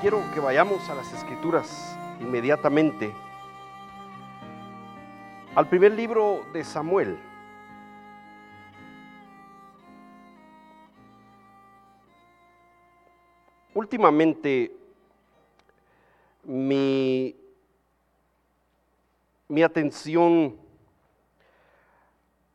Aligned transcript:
quiero 0.00 0.22
que 0.32 0.40
vayamos 0.40 0.88
a 0.88 0.94
las 0.94 1.12
escrituras 1.12 1.94
inmediatamente. 2.20 3.14
Al 5.54 5.68
primer 5.68 5.92
libro 5.92 6.46
de 6.54 6.64
Samuel. 6.64 7.18
Últimamente 13.74 14.74
mi, 16.44 17.36
mi 19.48 19.62
atención 19.62 20.56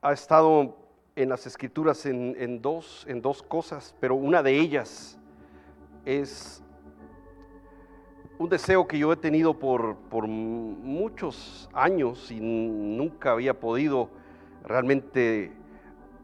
ha 0.01 0.13
estado 0.13 0.75
en 1.15 1.29
las 1.29 1.45
escrituras 1.45 2.07
en, 2.07 2.35
en, 2.39 2.59
dos, 2.59 3.05
en 3.07 3.21
dos 3.21 3.43
cosas, 3.43 3.95
pero 3.99 4.15
una 4.15 4.41
de 4.41 4.59
ellas 4.59 5.19
es 6.05 6.63
un 8.37 8.49
deseo 8.49 8.87
que 8.87 8.97
yo 8.97 9.13
he 9.13 9.15
tenido 9.15 9.57
por, 9.57 9.95
por 9.95 10.27
muchos 10.27 11.69
años 11.73 12.31
y 12.31 12.39
nunca 12.39 13.31
había 13.31 13.59
podido 13.59 14.09
realmente 14.63 15.53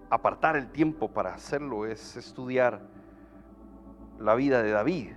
apartar 0.09 0.57
el 0.57 0.71
tiempo 0.71 1.09
para 1.09 1.33
hacerlo, 1.33 1.85
es 1.85 2.17
estudiar 2.17 2.81
la 4.19 4.35
vida 4.35 4.61
de 4.61 4.71
David, 4.71 5.11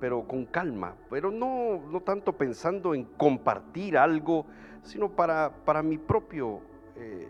pero 0.00 0.26
con 0.26 0.46
calma, 0.46 0.94
pero 1.10 1.30
no, 1.30 1.82
no 1.90 2.00
tanto 2.00 2.32
pensando 2.32 2.94
en 2.94 3.04
compartir 3.04 3.98
algo, 3.98 4.46
sino 4.82 5.10
para, 5.10 5.52
para 5.66 5.82
mi 5.82 5.98
propio 5.98 6.60
eh, 6.96 7.28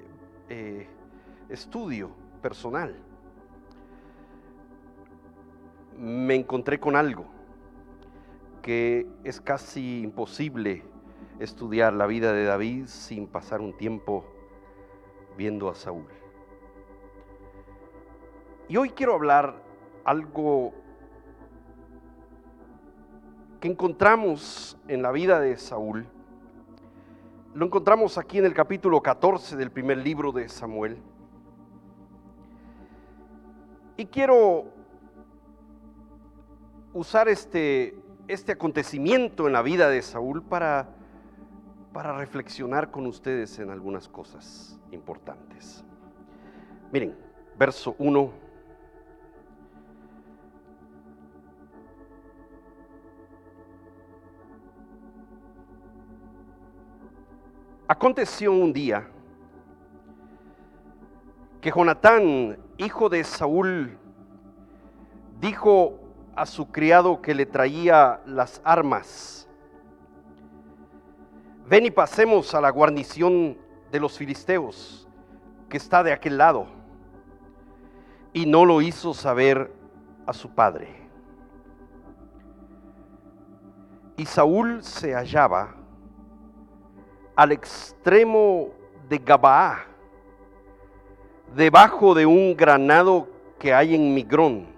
eh, 0.49 0.87
estudio 1.49 2.11
personal. 2.41 2.95
Me 5.99 6.37
encontré 6.37 6.79
con 6.79 6.95
algo 6.95 7.38
que 8.69 9.07
es 9.25 9.41
casi 9.41 10.03
imposible 10.03 10.85
estudiar 11.39 11.95
la 11.95 12.07
vida 12.07 12.35
de 12.35 12.45
David 12.45 12.85
sin 12.85 13.27
pasar 13.27 13.63
un 13.63 13.75
tiempo 13.75 14.27
viendo 15.39 15.71
a 15.71 15.75
Saúl. 15.75 16.05
Y 18.69 18.77
hoy 18.77 18.91
quiero 18.91 19.15
hablar 19.15 19.63
algo 20.05 20.75
que 23.59 23.69
encontramos 23.69 24.77
en 24.87 25.01
la 25.01 25.13
vida 25.13 25.41
de 25.41 25.57
Saúl. 25.57 26.07
Lo 27.55 27.65
encontramos 27.65 28.19
aquí 28.19 28.37
en 28.37 28.45
el 28.45 28.53
capítulo 28.53 29.01
14 29.01 29.57
del 29.57 29.71
primer 29.71 29.97
libro 29.97 30.31
de 30.31 30.47
Samuel. 30.47 30.99
Y 33.97 34.05
quiero 34.05 34.67
usar 36.93 37.29
este 37.29 37.97
este 38.29 38.53
acontecimiento 38.53 39.47
en 39.47 39.55
la 39.55 39.63
vida 39.63 39.89
de 39.89 40.03
Saúl 40.03 40.43
para, 40.43 40.91
para 41.95 42.17
reflexionar 42.17 42.91
con 42.91 43.07
ustedes 43.07 43.59
en 43.59 43.71
algunas 43.71 44.07
cosas 44.07 44.79
importantes. 44.93 45.83
Miren, 46.93 47.17
verso 47.59 47.97
1. 47.99 48.31
Aconteció 57.89 58.53
un 58.53 58.75
día 58.75 59.09
que 61.63 61.71
Jonatán, 61.71 62.59
hijo 62.77 63.09
de 63.09 63.25
Saúl, 63.25 63.97
dijo 65.41 66.08
a 66.39 66.47
su 66.47 66.71
criado 66.71 67.21
que 67.21 67.35
le 67.35 67.47
traía 67.47 68.21
las 68.25 68.61
armas. 68.63 69.49
Ven 71.69 71.87
y 71.87 71.91
pasemos 71.91 72.55
a 72.55 72.61
la 72.61 72.71
guarnición 72.71 73.59
de 73.91 73.99
los 74.01 74.17
filisteos, 74.17 75.09
que 75.69 75.77
está 75.77 76.03
de 76.05 76.13
aquel 76.13 76.39
lado. 76.39 76.67
Y 78.33 78.47
no 78.47 78.65
lo 78.65 78.81
hizo 78.81 79.13
saber 79.15 79.73
a 80.27 80.33
su 80.33 80.49
padre. 80.51 80.89
Y 84.17 84.25
Saúl 84.25 84.83
se 84.85 85.15
hallaba 85.15 85.75
al 87.35 87.51
extremo 87.51 88.71
de 89.09 89.19
Gabaá, 89.19 89.87
debajo 91.57 92.15
de 92.15 92.27
un 92.27 92.57
granado 92.57 93.29
que 93.59 93.75
hay 93.75 93.97
en 93.97 94.15
Migrón 94.15 94.78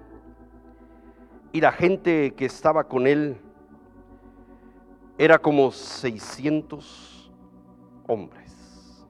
y 1.52 1.60
la 1.60 1.72
gente 1.72 2.34
que 2.34 2.44
estaba 2.46 2.84
con 2.84 3.06
él 3.06 3.40
era 5.18 5.38
como 5.38 5.70
600 5.70 7.30
hombres. 8.06 9.06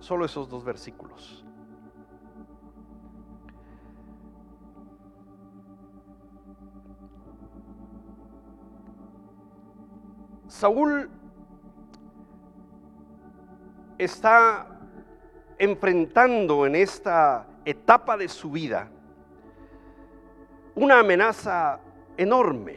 Solo 0.00 0.24
esos 0.24 0.48
dos 0.48 0.64
versículos. 0.64 1.44
Saúl 10.48 11.10
está 13.98 14.78
enfrentando 15.58 16.66
en 16.66 16.74
esta 16.74 17.46
etapa 17.64 18.16
de 18.16 18.28
su 18.28 18.50
vida 18.50 18.90
una 20.74 21.00
amenaza 21.00 21.80
enorme. 22.16 22.76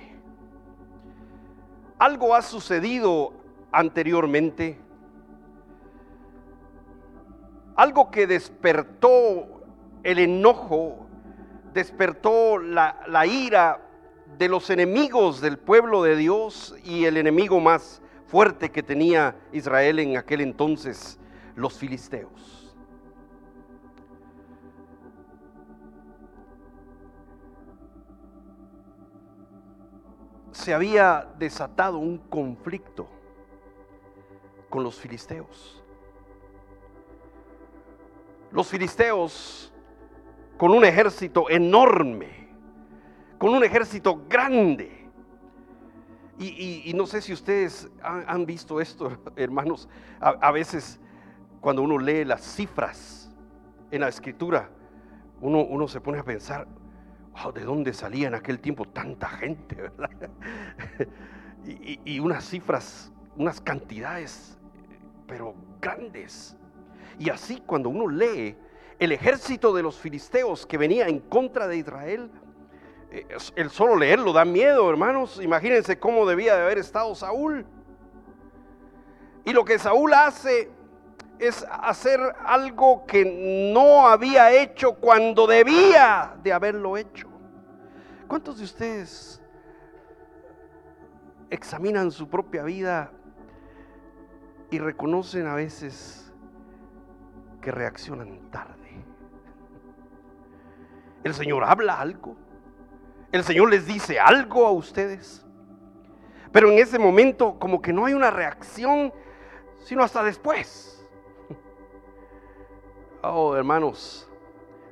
Algo 1.98 2.36
ha 2.36 2.42
sucedido 2.42 3.34
anteriormente, 3.72 4.78
algo 7.76 8.12
que 8.12 8.28
despertó 8.28 9.64
el 10.04 10.20
enojo, 10.20 11.08
despertó 11.74 12.60
la, 12.60 13.26
ira 13.26 13.82
de 14.38 14.48
los 14.48 14.70
enemigos 14.70 15.42
del 15.42 15.58
pueblo 15.58 16.04
de 16.04 16.16
Dios 16.16 16.76
y 16.84 17.06
el 17.06 17.18
enemigo 17.18 17.60
más 17.60 18.02
fuerte 18.28 18.72
que 18.72 18.84
tenía 18.84 19.36
Israel 19.52 20.00
en 20.00 20.18
aquel 20.18 20.42
entonces, 20.42 21.20
los 21.56 21.78
filisteos. 21.78 22.67
Se 30.58 30.74
había 30.74 31.28
desatado 31.38 32.00
un 32.00 32.18
conflicto 32.18 33.08
con 34.70 34.84
los 34.84 35.00
filisteos. 35.00 35.84
Los 38.52 38.68
filisteos 38.68 39.72
con 40.58 40.72
un 40.72 40.84
ejército 40.84 41.48
enorme, 41.48 42.50
con 43.38 43.54
un 43.54 43.64
ejército 43.64 44.24
grande. 44.28 45.08
Y, 46.40 46.92
no 46.96 47.06
sé 47.06 47.22
si 47.22 47.34
ustedes 47.34 47.88
han, 48.02 48.48
visto 48.48 48.82
esto, 48.82 49.16
hermanos, 49.36 49.88
a, 50.20 50.52
veces 50.52 51.00
cuando 51.62 51.84
uno 51.84 52.00
lee 52.00 52.26
las 52.26 52.42
cifras 52.42 53.32
en 53.92 54.02
la 54.02 54.08
escritura, 54.08 54.72
uno, 55.40 55.88
se 55.88 56.02
pone 56.02 56.18
a 56.18 56.24
pensar, 56.24 56.68
¿de 57.54 57.64
dónde 57.64 57.94
salía 57.94 58.28
en 58.28 58.36
aquel 58.36 58.60
tiempo 58.60 58.86
tanta 58.86 59.30
gente, 59.30 59.76
verdad? 59.82 60.10
y, 61.66 62.20
unas 62.20 62.46
cifras, 62.46 63.12
unas 63.36 63.62
cantidades, 63.62 64.58
pero 65.28 65.56
grandes. 65.80 66.56
Y 67.20 67.30
así 67.30 67.62
cuando 67.66 67.90
uno 67.90 68.08
lee 68.08 68.56
el 69.00 69.12
ejército 69.12 69.74
de 69.74 69.84
los 69.84 69.98
filisteos 69.98 70.66
que 70.66 70.78
venía 70.78 71.08
en 71.08 71.20
contra 71.20 71.68
de 71.68 71.78
Israel, 71.78 72.32
eh, 73.12 73.26
el 73.56 73.70
solo 73.70 73.96
leerlo 73.96 74.34
da 74.34 74.44
miedo, 74.44 74.90
hermanos. 74.90 75.40
Imagínense 75.42 76.00
cómo 76.00 76.26
debía 76.26 76.56
de 76.56 76.64
haber 76.64 76.78
estado 76.78 77.14
Saúl. 77.16 77.66
Y 79.46 79.54
lo 79.54 79.64
que 79.64 79.80
Saúl 79.80 80.14
hace 80.14 80.70
es 81.40 81.66
hacer 81.70 82.20
algo 82.44 83.06
que 83.06 83.72
no 83.74 84.08
había 84.08 84.52
hecho 84.52 84.94
cuando 84.94 85.48
debía 85.48 86.36
de 86.44 86.54
haberlo 86.54 86.98
hecho. 86.98 87.28
¿Cuántos 88.28 88.58
de 88.58 88.64
ustedes 88.64 89.42
examinan 91.50 92.12
su 92.12 92.28
propia 92.28 92.64
vida 92.64 93.12
y 94.70 94.80
reconocen 94.80 95.48
a 95.48 95.56
veces 95.56 96.32
que 97.62 97.72
reaccionan 97.72 98.50
tarde? 98.52 99.06
El 101.24 101.34
Señor 101.34 101.64
habla 101.64 102.00
algo. 102.00 102.36
El 103.32 103.44
Señor 103.44 103.70
les 103.70 103.86
dice 103.86 104.20
algo 104.20 104.66
a 104.66 104.72
ustedes. 104.72 105.46
Pero 106.52 106.72
en 106.72 106.80
ese 106.80 106.98
momento 106.98 107.60
como 107.60 107.82
que 107.82 107.94
no 107.94 108.06
hay 108.06 108.14
una 108.14 108.32
reacción, 108.32 109.14
sino 109.84 110.04
hasta 110.04 110.24
después. 110.24 110.97
Oh, 113.24 113.56
hermanos, 113.56 114.30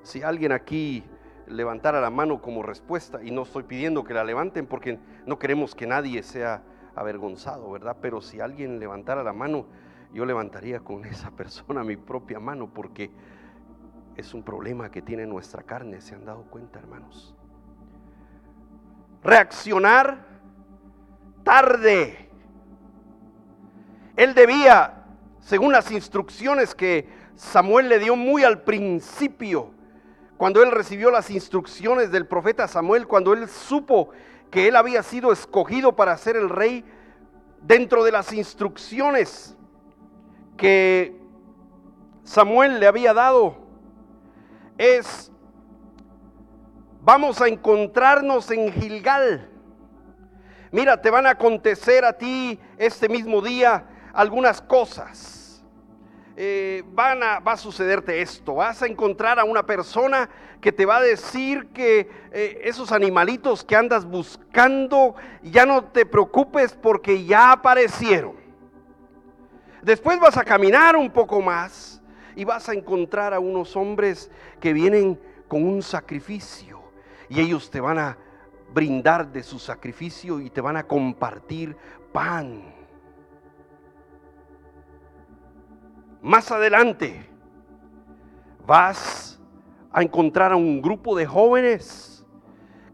si 0.02 0.24
alguien 0.24 0.52
aquí 0.52 1.04
levantara 1.48 2.02
la 2.02 2.10
mano 2.10 2.42
como 2.42 2.64
respuesta 2.64 3.24
y 3.24 3.30
no 3.30 3.44
estoy 3.44 3.64
pidiendo 3.64 4.04
que 4.04 4.16
la 4.16 4.24
levanten 4.24 4.66
porque 4.66 4.98
no 5.28 5.38
queremos 5.38 5.76
que 5.76 5.86
nadie 5.86 6.24
sea 6.24 6.64
avergonzado, 6.96 7.70
¿verdad? 7.70 7.98
Pero 8.02 8.22
si 8.22 8.40
alguien 8.40 8.80
levantara 8.80 9.24
la 9.24 9.32
mano, 9.32 9.68
yo 10.12 10.26
levantaría 10.26 10.80
con 10.80 11.06
esa 11.06 11.30
persona 11.32 11.84
mi 11.84 11.98
propia 11.98 12.40
mano 12.40 12.68
porque 12.74 13.12
es 14.16 14.34
un 14.34 14.42
problema 14.42 14.90
que 14.90 15.04
tiene 15.04 15.28
nuestra 15.28 15.62
carne, 15.62 16.02
¿se 16.02 16.16
han 16.16 16.26
dado 16.26 16.44
cuenta, 16.44 16.80
hermanos? 16.80 17.36
Reaccionar 19.24 20.26
tarde. 21.44 22.30
Él 24.16 24.34
debía, 24.34 25.06
según 25.42 25.74
las 25.74 25.92
instrucciones 25.92 26.74
que 26.74 27.25
Samuel 27.36 27.90
le 27.90 28.00
dio 28.00 28.16
muy 28.16 28.44
al 28.44 28.62
principio, 28.62 29.72
cuando 30.38 30.64
él 30.64 30.72
recibió 30.72 31.12
las 31.12 31.30
instrucciones 31.30 32.12
del 32.12 32.26
profeta 32.28 32.68
Samuel, 32.68 33.08
cuando 33.08 33.34
él 33.34 33.48
supo 33.50 34.10
que 34.50 34.68
él 34.68 34.76
había 34.76 35.04
sido 35.04 35.32
escogido 35.32 35.96
para 35.96 36.18
ser 36.18 36.38
el 36.38 36.50
rey, 36.50 36.86
dentro 37.62 38.04
de 38.04 38.12
las 38.12 38.32
instrucciones 38.32 39.56
que 40.56 41.20
Samuel 42.24 42.80
le 42.80 42.88
había 42.88 43.14
dado, 43.14 43.58
es, 44.78 45.32
vamos 47.02 47.42
a 47.42 47.48
encontrarnos 47.48 48.50
en 48.52 48.72
Gilgal. 48.72 49.50
Mira, 50.72 51.02
te 51.02 51.10
van 51.10 51.26
a 51.26 51.32
acontecer 51.32 52.06
a 52.06 52.14
ti 52.14 52.60
este 52.78 53.10
mismo 53.10 53.42
día 53.42 53.86
algunas 54.14 54.62
cosas 54.62 55.45
eh, 56.38 56.84
van 56.94 57.24
a, 57.24 57.40
va 57.40 57.54
a 57.54 57.58
sucederte 57.58 58.22
esto. 58.22 58.56
Vas 58.56 58.82
a 58.82 58.88
encontrar 58.88 59.40
a 59.40 59.46
una 59.46 59.66
persona 59.66 60.30
que 60.60 60.72
te 60.72 60.86
va 60.86 60.98
a 60.98 61.02
decir 61.02 61.68
que 61.68 62.10
eh, 62.32 62.62
esos 62.64 62.92
animalitos 62.92 63.64
que 63.64 63.76
andas 63.76 64.06
buscando, 64.06 65.16
ya 65.44 65.66
no 65.66 65.86
te 65.86 66.06
preocupes 66.06 66.74
porque 66.74 67.24
ya 67.24 67.54
aparecieron. 67.54 68.36
Después 69.82 70.20
vas 70.20 70.36
a 70.38 70.44
caminar 70.44 70.96
un 70.96 71.10
poco 71.10 71.42
más 71.42 72.02
y 72.36 72.44
vas 72.44 72.68
a 72.68 72.74
encontrar 72.74 73.34
a 73.34 73.40
unos 73.40 73.76
hombres 73.76 74.30
que 74.60 74.74
vienen 74.74 75.20
con 75.48 75.64
un 75.64 75.82
sacrificio 75.82 76.82
y 77.30 77.40
ellos 77.40 77.70
te 77.70 77.80
van 77.80 78.00
a 78.00 78.18
brindar 78.74 79.32
de 79.32 79.44
su 79.44 79.58
sacrificio 79.60 80.42
y 80.42 80.50
te 80.50 80.60
van 80.60 80.76
a 80.76 80.84
compartir 80.84 81.78
pan 82.12 82.75
Más 86.26 86.52
adelante 86.52 87.24
vas 88.66 89.40
a 89.92 90.02
encontrar 90.02 90.54
a 90.54 90.56
un 90.56 90.82
grupo 90.82 91.16
de 91.16 91.28
jóvenes 91.28 92.26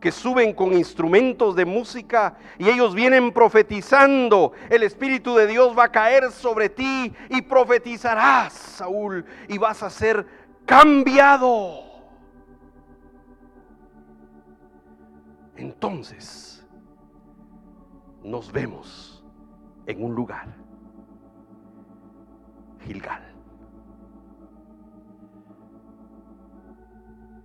que 0.02 0.12
suben 0.12 0.54
con 0.54 0.74
instrumentos 0.74 1.56
de 1.56 1.64
música 1.64 2.36
y 2.58 2.68
ellos 2.68 2.94
vienen 2.94 3.32
profetizando. 3.32 4.52
El 4.70 4.84
Espíritu 4.84 5.34
de 5.34 5.48
Dios 5.48 5.78
va 5.78 5.86
a 5.86 5.92
caer 5.94 6.30
sobre 6.30 6.68
ti 6.68 7.14
y 7.30 7.42
profetizarás, 7.44 8.52
Saúl, 8.52 9.24
y 9.48 9.58
vas 9.58 9.82
a 9.82 9.90
ser 9.90 10.26
cambiado. 10.66 11.86
Entonces 15.56 16.68
nos 18.22 18.52
vemos 18.52 19.24
en 19.86 20.04
un 20.04 20.16
lugar 20.16 20.61
Gilgal. 22.82 23.32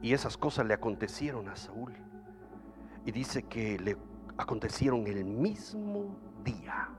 Y 0.02 0.12
esas 0.12 0.36
cosas 0.36 0.66
le 0.66 0.74
acontecieron 0.74 1.48
a 1.48 1.56
Saúl. 1.56 1.92
Y 3.04 3.12
dice 3.12 3.42
que 3.42 3.78
le 3.78 3.96
acontecieron 4.36 5.06
el 5.06 5.24
mismo 5.24 6.16
día. 6.44 6.90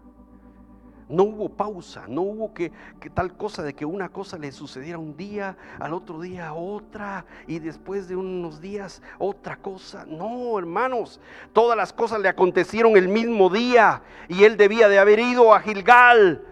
No 1.10 1.24
hubo 1.24 1.48
pausa, 1.48 2.04
no 2.10 2.22
hubo 2.22 2.54
que, 2.54 2.74
que, 3.00 3.10
tal 3.10 3.38
cosa 3.38 3.63
de 3.63 3.74
que 3.74 3.86
una 3.86 4.10
cosa 4.10 4.38
le 4.38 4.51
sucediera 4.51 4.98
un 4.98 5.16
día, 5.16 5.56
al 5.80 5.94
otro 5.94 6.19
día 6.19 6.54
otra, 6.54 7.25
y 7.48 7.60
después 7.60 8.10
de 8.10 8.18
unos 8.18 8.60
días 8.60 9.01
otra 9.18 9.56
cosa. 9.56 10.06
No, 10.06 10.60
hermanos, 10.60 11.22
todas 11.54 11.78
las 11.78 11.94
cosas 11.94 12.19
le 12.19 12.28
acontecieron 12.28 12.98
el 12.98 13.07
mismo 13.07 13.50
día 13.50 14.01
y 14.28 14.44
él 14.44 14.57
debía 14.57 14.90
de 14.90 15.00
haber 15.00 15.19
ido 15.19 15.54
a 15.54 15.62
Gilgal 15.62 16.44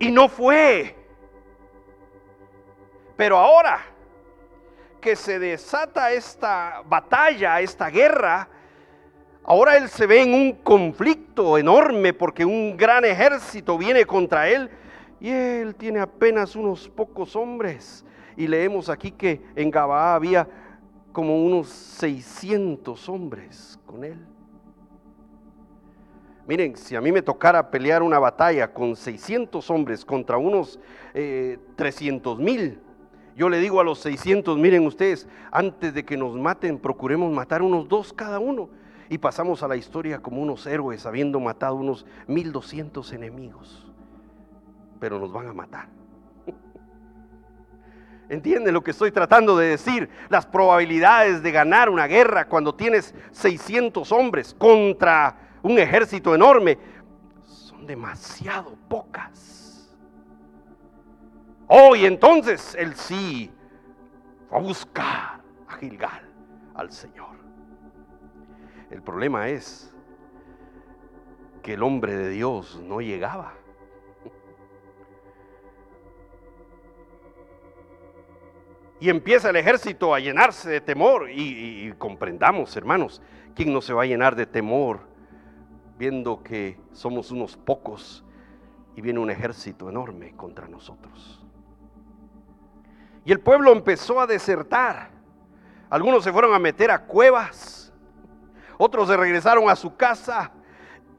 y 0.00 0.10
no 0.10 0.28
fue. 0.28 0.96
Pero 3.16 3.36
ahora 3.36 3.80
que 5.00 5.14
se 5.14 5.38
desata 5.38 6.10
esta 6.10 6.82
batalla, 6.86 7.60
esta 7.60 7.88
guerra, 7.88 8.48
ahora 9.44 9.76
él 9.76 9.88
se 9.88 10.06
ve 10.06 10.22
en 10.22 10.34
un 10.34 10.52
conflicto 10.52 11.56
enorme 11.56 12.12
porque 12.12 12.44
un 12.44 12.76
gran 12.76 13.04
ejército 13.04 13.78
viene 13.78 14.04
contra 14.04 14.48
él 14.48 14.70
y 15.20 15.30
él 15.30 15.74
tiene 15.76 16.00
apenas 16.00 16.56
unos 16.56 16.88
pocos 16.88 17.36
hombres. 17.36 18.04
Y 18.36 18.46
leemos 18.46 18.88
aquí 18.88 19.10
que 19.12 19.42
en 19.54 19.70
Gabaa 19.70 20.14
había 20.14 20.48
como 21.12 21.44
unos 21.44 21.68
600 21.68 23.06
hombres 23.08 23.78
con 23.84 24.02
él. 24.04 24.29
Miren, 26.50 26.76
si 26.76 26.96
a 26.96 27.00
mí 27.00 27.12
me 27.12 27.22
tocara 27.22 27.70
pelear 27.70 28.02
una 28.02 28.18
batalla 28.18 28.72
con 28.72 28.96
600 28.96 29.70
hombres 29.70 30.04
contra 30.04 30.36
unos 30.36 30.80
300 31.76 32.38
eh, 32.40 32.42
mil, 32.42 32.80
yo 33.36 33.48
le 33.48 33.58
digo 33.58 33.78
a 33.78 33.84
los 33.84 34.00
600, 34.00 34.58
miren 34.58 34.84
ustedes, 34.84 35.28
antes 35.52 35.94
de 35.94 36.04
que 36.04 36.16
nos 36.16 36.34
maten, 36.34 36.80
procuremos 36.80 37.32
matar 37.32 37.62
unos 37.62 37.86
dos 37.86 38.12
cada 38.12 38.40
uno. 38.40 38.68
Y 39.08 39.18
pasamos 39.18 39.62
a 39.62 39.68
la 39.68 39.76
historia 39.76 40.18
como 40.18 40.42
unos 40.42 40.66
héroes, 40.66 41.06
habiendo 41.06 41.38
matado 41.38 41.76
unos 41.76 42.04
1200 42.26 43.12
enemigos. 43.12 43.86
Pero 44.98 45.20
nos 45.20 45.32
van 45.32 45.46
a 45.46 45.52
matar. 45.52 45.86
¿Entienden 48.28 48.74
lo 48.74 48.82
que 48.82 48.90
estoy 48.90 49.12
tratando 49.12 49.56
de 49.56 49.68
decir? 49.68 50.10
Las 50.28 50.46
probabilidades 50.46 51.44
de 51.44 51.52
ganar 51.52 51.88
una 51.88 52.08
guerra 52.08 52.48
cuando 52.48 52.74
tienes 52.74 53.14
600 53.30 54.10
hombres 54.10 54.52
contra 54.52 55.46
un 55.62 55.78
ejército 55.78 56.34
enorme, 56.34 56.78
son 57.44 57.86
demasiado 57.86 58.76
pocas. 58.88 59.90
Hoy 61.66 62.04
entonces 62.04 62.74
él 62.78 62.94
sí 62.94 63.50
fue 64.48 64.58
a 64.58 64.60
buscar 64.60 65.40
a 65.68 65.76
Gilgal, 65.78 66.28
al 66.74 66.90
Señor. 66.90 67.36
El 68.90 69.02
problema 69.02 69.48
es 69.48 69.94
que 71.62 71.74
el 71.74 71.82
hombre 71.82 72.16
de 72.16 72.30
Dios 72.30 72.80
no 72.82 73.00
llegaba. 73.00 73.54
Y 78.98 79.08
empieza 79.08 79.50
el 79.50 79.56
ejército 79.56 80.14
a 80.14 80.20
llenarse 80.20 80.68
de 80.68 80.80
temor. 80.80 81.30
Y, 81.30 81.92
comprendamos, 81.96 82.76
hermanos, 82.76 83.22
¿quién 83.54 83.72
no 83.72 83.80
se 83.80 83.94
va 83.94 84.02
a 84.02 84.06
llenar 84.06 84.36
de 84.36 84.46
temor 84.46 85.09
viendo 86.00 86.42
que 86.42 86.80
somos 86.92 87.30
unos 87.30 87.58
pocos 87.58 88.24
y 88.96 89.02
viene 89.02 89.18
un 89.18 89.30
ejército 89.30 89.90
enorme 89.90 90.34
contra 90.34 90.66
nosotros. 90.66 91.44
Y 93.22 93.32
el 93.32 93.40
pueblo 93.40 93.70
empezó 93.70 94.18
a 94.18 94.26
desertar. 94.26 95.10
Algunos 95.90 96.24
se 96.24 96.32
fueron 96.32 96.54
a 96.54 96.58
meter 96.58 96.90
a 96.90 97.04
cuevas, 97.04 97.92
otros 98.78 99.08
se 99.08 99.16
regresaron 99.18 99.68
a 99.68 99.76
su 99.76 99.94
casa. 99.94 100.52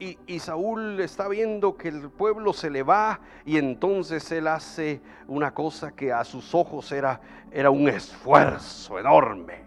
Y, 0.00 0.40
Saúl 0.40 0.98
está 0.98 1.28
viendo 1.28 1.76
que 1.76 1.86
el 1.86 2.10
pueblo 2.10 2.52
se 2.52 2.68
le 2.68 2.82
va 2.82 3.20
y 3.44 3.58
entonces 3.58 4.32
él 4.32 4.48
hace 4.48 5.00
una 5.28 5.54
cosa 5.54 5.92
que 5.92 6.12
a 6.12 6.24
sus 6.24 6.56
ojos 6.56 6.90
era, 6.90 7.20
era 7.52 7.70
un 7.70 7.88
esfuerzo 7.88 8.98
enorme. 8.98 9.62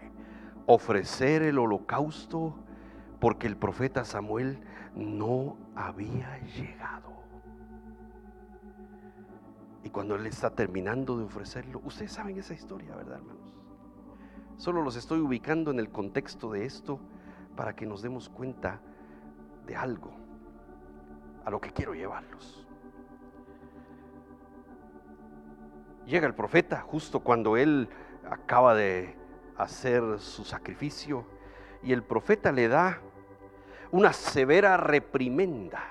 Ofrecer 0.66 1.40
el 1.40 1.58
holocausto 1.58 2.54
porque 3.18 3.46
el 3.46 3.56
profeta 3.56 4.04
Samuel 4.04 4.60
no 4.96 5.56
había 5.74 6.38
llegado. 6.56 7.12
Y 9.84 9.90
cuando 9.90 10.16
él 10.16 10.26
está 10.26 10.50
terminando 10.50 11.16
de 11.16 11.24
ofrecerlo, 11.24 11.80
ustedes 11.84 12.12
saben 12.12 12.38
esa 12.38 12.54
historia, 12.54 12.96
¿verdad, 12.96 13.18
hermanos? 13.18 13.56
Solo 14.56 14.82
los 14.82 14.96
estoy 14.96 15.20
ubicando 15.20 15.70
en 15.70 15.78
el 15.78 15.90
contexto 15.90 16.50
de 16.50 16.64
esto 16.64 16.98
para 17.54 17.76
que 17.76 17.86
nos 17.86 18.02
demos 18.02 18.28
cuenta 18.28 18.80
de 19.66 19.76
algo 19.76 20.12
a 21.44 21.50
lo 21.50 21.60
que 21.60 21.70
quiero 21.70 21.94
llevarlos. 21.94 22.66
Llega 26.06 26.26
el 26.26 26.34
profeta 26.34 26.80
justo 26.80 27.20
cuando 27.20 27.56
él 27.56 27.88
acaba 28.28 28.74
de 28.74 29.14
hacer 29.56 30.18
su 30.20 30.44
sacrificio 30.44 31.26
y 31.82 31.92
el 31.92 32.02
profeta 32.02 32.50
le 32.50 32.68
da 32.68 33.00
una 33.90 34.12
severa 34.12 34.76
reprimenda. 34.76 35.82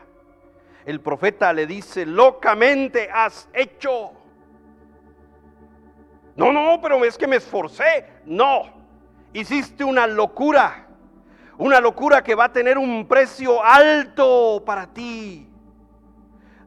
El 0.86 1.02
profeta 1.02 1.52
le 1.52 1.66
dice, 1.66 2.06
locamente 2.06 3.10
has 3.12 3.50
hecho. 3.54 4.12
No, 6.36 6.52
no, 6.52 6.80
pero 6.82 7.04
es 7.04 7.18
que 7.18 7.28
me 7.28 7.38
esforcé. 7.38 8.06
No. 8.26 8.64
hiciste 9.34 9.84
una 9.84 10.06
locura, 10.08 10.88
una 11.58 11.80
locura 11.80 12.24
que 12.24 12.36
va 12.36 12.46
a 12.46 12.52
tener 12.54 12.78
un 12.78 13.08
precio 13.08 13.64
alto 13.64 14.64
para 14.66 14.88
ti. 14.88 15.50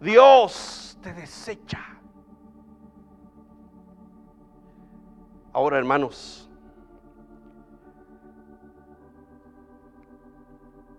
Dios 0.00 0.98
te 1.02 1.12
desecha. 1.12 1.84
Ahora, 5.52 5.78
hermanos, 5.78 6.47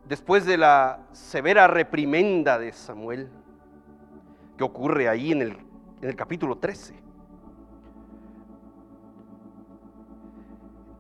después 0.10 0.44
de 0.44 0.58
la 0.58 1.01
severa 1.12 1.68
reprimenda 1.68 2.58
de 2.58 2.74
Samuel, 2.74 3.30
que 4.58 4.63
ocurre 4.63 5.08
ahí 5.08 5.32
en 5.32 5.44
el, 5.44 5.51
en 6.01 6.10
el 6.10 6.16
capítulo 6.16 6.58
13, 6.58 6.96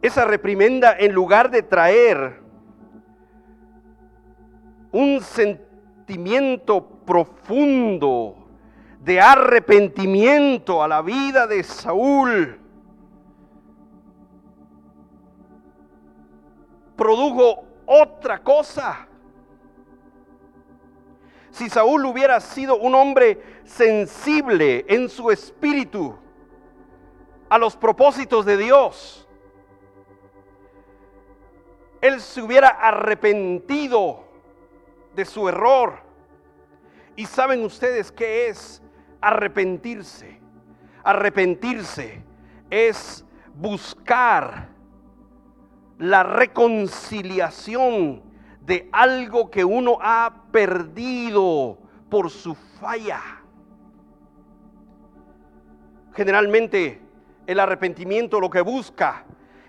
esa 0.03 0.25
reprimenda 0.25 0.95
en 0.97 1.11
lugar 1.11 1.49
de 1.49 1.63
traer 1.63 2.39
un 4.91 5.21
sentimiento 5.21 6.87
profundo 7.03 8.35
de 9.01 9.19
arrepentimiento 9.19 10.83
a 10.83 10.87
la 10.87 11.01
vida 11.01 11.47
de 11.47 11.63
Saúl, 11.63 12.59
produjo 16.95 17.68
otra 17.89 18.37
cosa. 18.37 19.07
Si 21.49 21.69
Saúl 21.69 22.05
hubiera 22.05 22.39
sido 22.39 22.77
un 22.77 22.93
hombre 22.93 23.41
sensible 23.65 24.85
en 24.87 25.09
su 25.09 25.31
espíritu 25.31 26.15
a 27.49 27.57
los 27.57 27.75
propósitos 27.75 28.45
de 28.45 28.57
Dios, 28.57 29.27
él 31.99 32.21
se 32.21 32.43
hubiera 32.43 32.67
arrepentido 32.67 34.23
de 35.15 35.25
su 35.25 35.49
error. 35.49 36.03
Y 37.15 37.25
saben 37.25 37.65
ustedes 37.65 38.11
qué 38.11 38.49
es 38.49 38.83
arrepentirse. 39.19 40.39
Arrepentirse 41.03 42.23
es 42.69 43.25
buscar 43.55 44.69
la 45.99 46.23
reconciliación 46.23 48.23
de 48.65 48.89
algo 48.91 49.51
que 49.51 49.63
uno 49.63 49.97
ha 50.01 50.45
perdido 50.51 51.77
por 52.09 52.29
su 52.29 52.55
falla. 52.55 53.21
Generalmente 56.13 57.01
el 57.45 57.59
arrepentimiento 57.59 58.39
lo 58.39 58.49
que 58.49 58.61
busca 58.61 59.25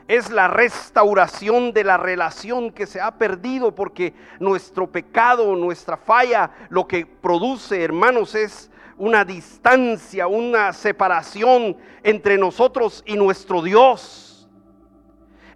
es 0.07 0.31
la 0.31 0.49
restauración 0.49 1.73
de 1.73 1.85
la 1.85 1.97
relación 1.97 2.73
que 2.73 2.87
se 2.87 3.01
ha 3.01 3.13
perdido 3.13 3.75
porque 3.75 4.15
nuestro 4.39 4.89
pecado, 4.89 5.55
nuestra 5.55 5.97
falla, 5.97 6.51
lo 6.69 6.87
que 6.87 7.07
produce, 7.07 7.83
hermanos, 7.83 8.35
es 8.35 8.71
una 8.99 9.25
distancia, 9.25 10.27
una 10.27 10.73
separación 10.73 11.77
entre 12.03 12.39
nosotros 12.39 13.03
y 13.07 13.15
nuestro 13.15 13.63
Dios. 13.63 14.30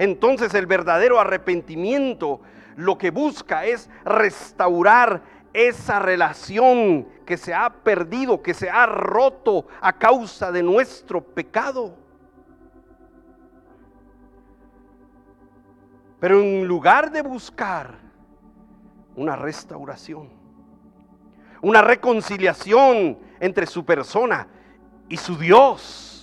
Entonces 0.05 0.53
el 0.53 0.67
verdadero 0.67 1.19
arrepentimiento 1.19 2.41
lo 2.77 2.99
que 2.99 3.11
busca 3.11 3.65
es 3.65 3.89
restaurar 4.05 5.23
esa 5.55 5.99
relación 5.99 7.09
que 7.25 7.39
se 7.39 7.55
ha 7.55 7.71
perdido, 7.71 8.43
que 8.43 8.53
se 8.53 8.69
ha 8.69 8.85
roto 8.85 9.67
a 9.81 9.95
causa 9.95 10.53
de 10.53 10.63
nuestro 10.63 11.23
pecado. 11.23 11.97
Pero 16.21 16.41
en 16.41 16.67
lugar 16.67 17.11
de 17.11 17.23
buscar 17.23 17.99
una 19.17 19.37
restauración, 19.37 20.29
una 21.63 21.81
reconciliación 21.81 23.19
entre 23.41 23.65
su 23.65 23.87
persona 23.87 24.49
y 25.09 25.17
su 25.17 25.39
Dios, 25.39 26.14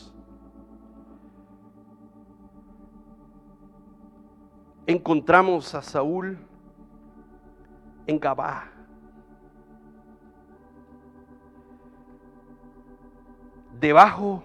encontramos 4.91 5.73
a 5.75 5.81
Saúl 5.81 6.37
en 8.07 8.19
Gabá. 8.19 8.69
Debajo 13.79 14.43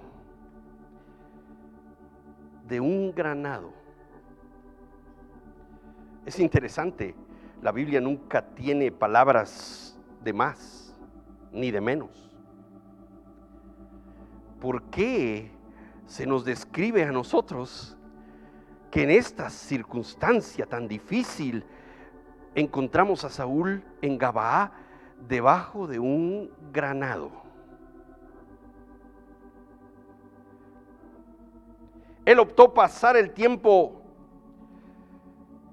de 2.66 2.80
un 2.80 3.12
granado 3.14 3.76
es 6.26 6.40
interesante, 6.40 7.14
la 7.62 7.70
Biblia 7.70 8.00
nunca 8.00 8.42
tiene 8.42 8.90
palabras 8.90 9.96
de 10.24 10.32
más 10.32 10.92
ni 11.52 11.70
de 11.70 11.80
menos. 11.80 12.36
¿Por 14.60 14.82
qué 14.90 15.52
se 16.06 16.26
nos 16.26 16.44
describe 16.44 17.04
a 17.04 17.12
nosotros 17.12 17.95
que 18.96 19.02
en 19.02 19.10
esta 19.10 19.50
circunstancia 19.50 20.64
tan 20.64 20.88
difícil 20.88 21.62
encontramos 22.54 23.24
a 23.24 23.28
Saúl 23.28 23.84
en 24.00 24.16
Gabaa 24.16 24.72
debajo 25.28 25.86
de 25.86 25.98
un 25.98 26.50
granado? 26.72 27.30
Él 32.24 32.38
optó 32.38 32.72
pasar 32.72 33.18
el 33.18 33.32
tiempo 33.32 34.00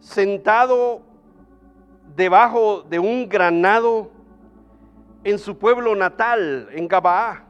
sentado 0.01 1.01
debajo 2.17 2.81
de 2.81 2.99
un 2.99 3.29
granado 3.29 4.11
en 5.23 5.39
su 5.39 5.57
pueblo 5.57 5.95
natal, 5.95 6.67
en 6.73 6.89
Gabaa. 6.89 7.45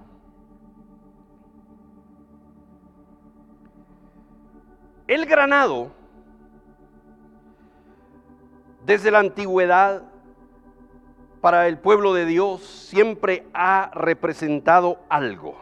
El 5.07 5.25
granado, 5.25 5.91
desde 8.85 9.11
la 9.11 9.19
antigüedad, 9.19 10.03
para 11.41 11.67
el 11.67 11.77
pueblo 11.77 12.13
de 12.13 12.25
Dios 12.25 12.61
siempre 12.61 13.45
ha 13.53 13.91
representado 13.93 14.99
algo. 15.09 15.57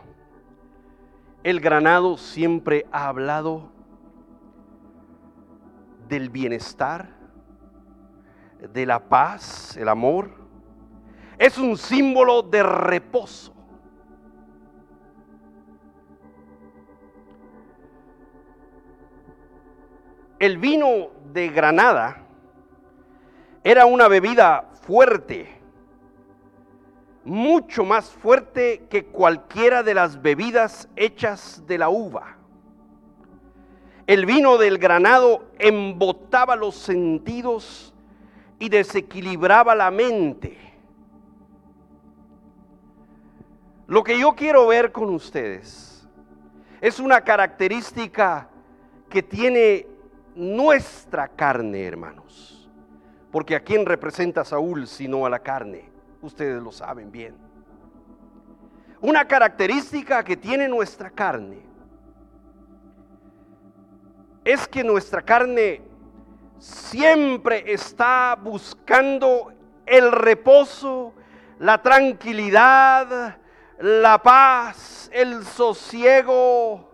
El 1.44 1.60
granado 1.60 2.18
siempre 2.18 2.86
ha 2.92 3.08
hablado 3.08 3.72
del 6.08 6.30
bienestar, 6.30 7.10
de 8.74 8.86
la 8.86 9.00
paz, 9.00 9.76
el 9.76 9.90
amor. 9.90 10.30
Es 11.40 11.58
un 11.58 11.78
símbolo 11.78 12.44
de 12.44 12.62
reposo. 12.62 13.56
El 20.42 20.58
vino 20.58 21.12
de 21.34 21.50
Granada 21.50 22.18
era 23.64 23.86
una 23.86 24.08
bebida 24.08 24.72
fuerte, 24.82 25.48
mucho 27.24 27.86
más 27.86 28.10
fuerte 28.10 28.88
que 28.90 29.06
cualquiera 29.06 29.84
de 29.84 29.94
las 29.94 30.20
bebidas 30.20 30.90
hechas 30.96 31.62
de 31.68 31.78
la 31.78 31.90
uva. 31.90 32.38
El 34.08 34.26
vino 34.26 34.58
del 34.58 34.80
granado 34.80 35.46
embotaba 35.60 36.56
los 36.56 36.74
sentidos 36.74 37.94
y 38.58 38.70
desequilibraba 38.70 39.76
la 39.76 39.92
mente. 39.92 40.58
Lo 43.86 44.04
que 44.04 44.20
yo 44.20 44.34
quiero 44.34 44.66
ver 44.66 44.92
con 44.92 45.14
ustedes 45.14 46.10
es 46.82 47.00
una 47.00 47.22
característica 47.22 48.50
que 49.08 49.22
tiene 49.22 50.01
nuestra 50.36 51.28
carne, 51.28 51.86
hermanos. 51.86 52.70
Porque 53.32 53.56
a 53.56 53.62
quién 53.62 53.86
representa 53.86 54.44
Saúl 54.44 54.88
sino 54.88 55.26
a 55.26 55.30
la 55.30 55.40
carne. 55.40 55.90
Ustedes 56.22 56.62
lo 56.62 56.72
saben 56.72 57.12
bien. 57.12 57.36
Una 59.00 59.28
característica 59.28 60.24
que 60.24 60.38
tiene 60.38 60.68
nuestra 60.68 61.10
carne 61.10 61.60
es 64.44 64.68
que 64.68 64.84
nuestra 64.84 65.22
carne 65.22 65.82
siempre 66.60 67.64
está 67.74 68.38
buscando 68.40 69.52
el 69.86 70.12
reposo, 70.12 71.14
la 71.60 71.82
tranquilidad, 71.82 73.38
la 73.80 74.22
paz, 74.22 75.10
el 75.12 75.44
sosiego. 75.44 76.91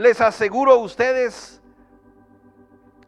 Les 0.00 0.18
aseguro 0.22 0.72
a 0.72 0.76
ustedes, 0.76 1.60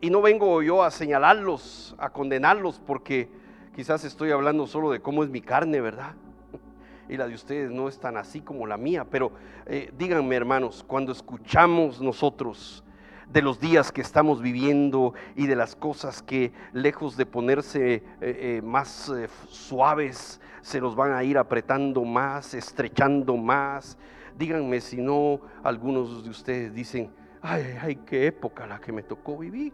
y 0.03 0.11
no 0.11 0.21
vengo 0.21 0.61
yo 0.61 0.83
a 0.83 0.91
señalarlos, 0.91 1.95
a 1.97 2.11
condenarlos, 2.11 2.83
porque 2.87 3.31
quizás 3.75 4.05
estoy 4.05 4.31
hablando 4.31 4.67
solo 4.67 4.91
de 4.91 5.01
cómo 5.01 5.25
es 5.25 5.31
mi 5.31 5.41
carne, 5.41 5.81
¿verdad? 5.81 6.15
y 7.09 7.17
la 7.17 7.29
de 7.29 7.35
ustedes 7.35 7.71
no 7.71 7.89
es 7.89 7.99
tan 7.99 8.19
así 8.19 8.43
como 8.43 8.67
la 8.67 8.77
mía, 8.77 9.07
pero 9.11 9.33
eh, 9.65 9.91
díganme 9.97 10.37
hermanos, 10.37 10.85
cuando 10.87 11.13
escuchamos 11.13 12.03
nosotros 12.03 12.85
de 13.33 13.41
los 13.41 13.59
días 13.59 13.91
que 13.91 14.03
estamos 14.03 14.43
viviendo 14.43 15.15
y 15.35 15.47
de 15.47 15.57
las 15.57 15.75
cosas 15.75 16.21
que 16.21 16.53
lejos 16.75 17.17
de 17.17 17.25
ponerse 17.25 17.95
eh, 17.95 18.03
eh, 18.21 18.61
más 18.63 19.11
suaves, 19.49 20.43
se 20.61 20.79
nos 20.79 20.95
van 20.95 21.13
a 21.15 21.25
ir 21.25 21.39
apretando 21.39 22.05
más, 22.05 22.53
estrechando 22.53 23.39
más. 23.39 23.97
Díganme 24.39 24.81
si 24.81 25.01
no, 25.01 25.41
algunos 25.63 26.25
de 26.25 26.31
ustedes 26.31 26.75
dicen, 26.75 27.11
ay, 27.41 27.77
ay, 27.81 27.97
qué 27.97 28.27
época 28.27 28.67
la 28.67 28.81
que 28.81 28.93
me 28.93 29.03
tocó 29.03 29.37
vivir. 29.37 29.73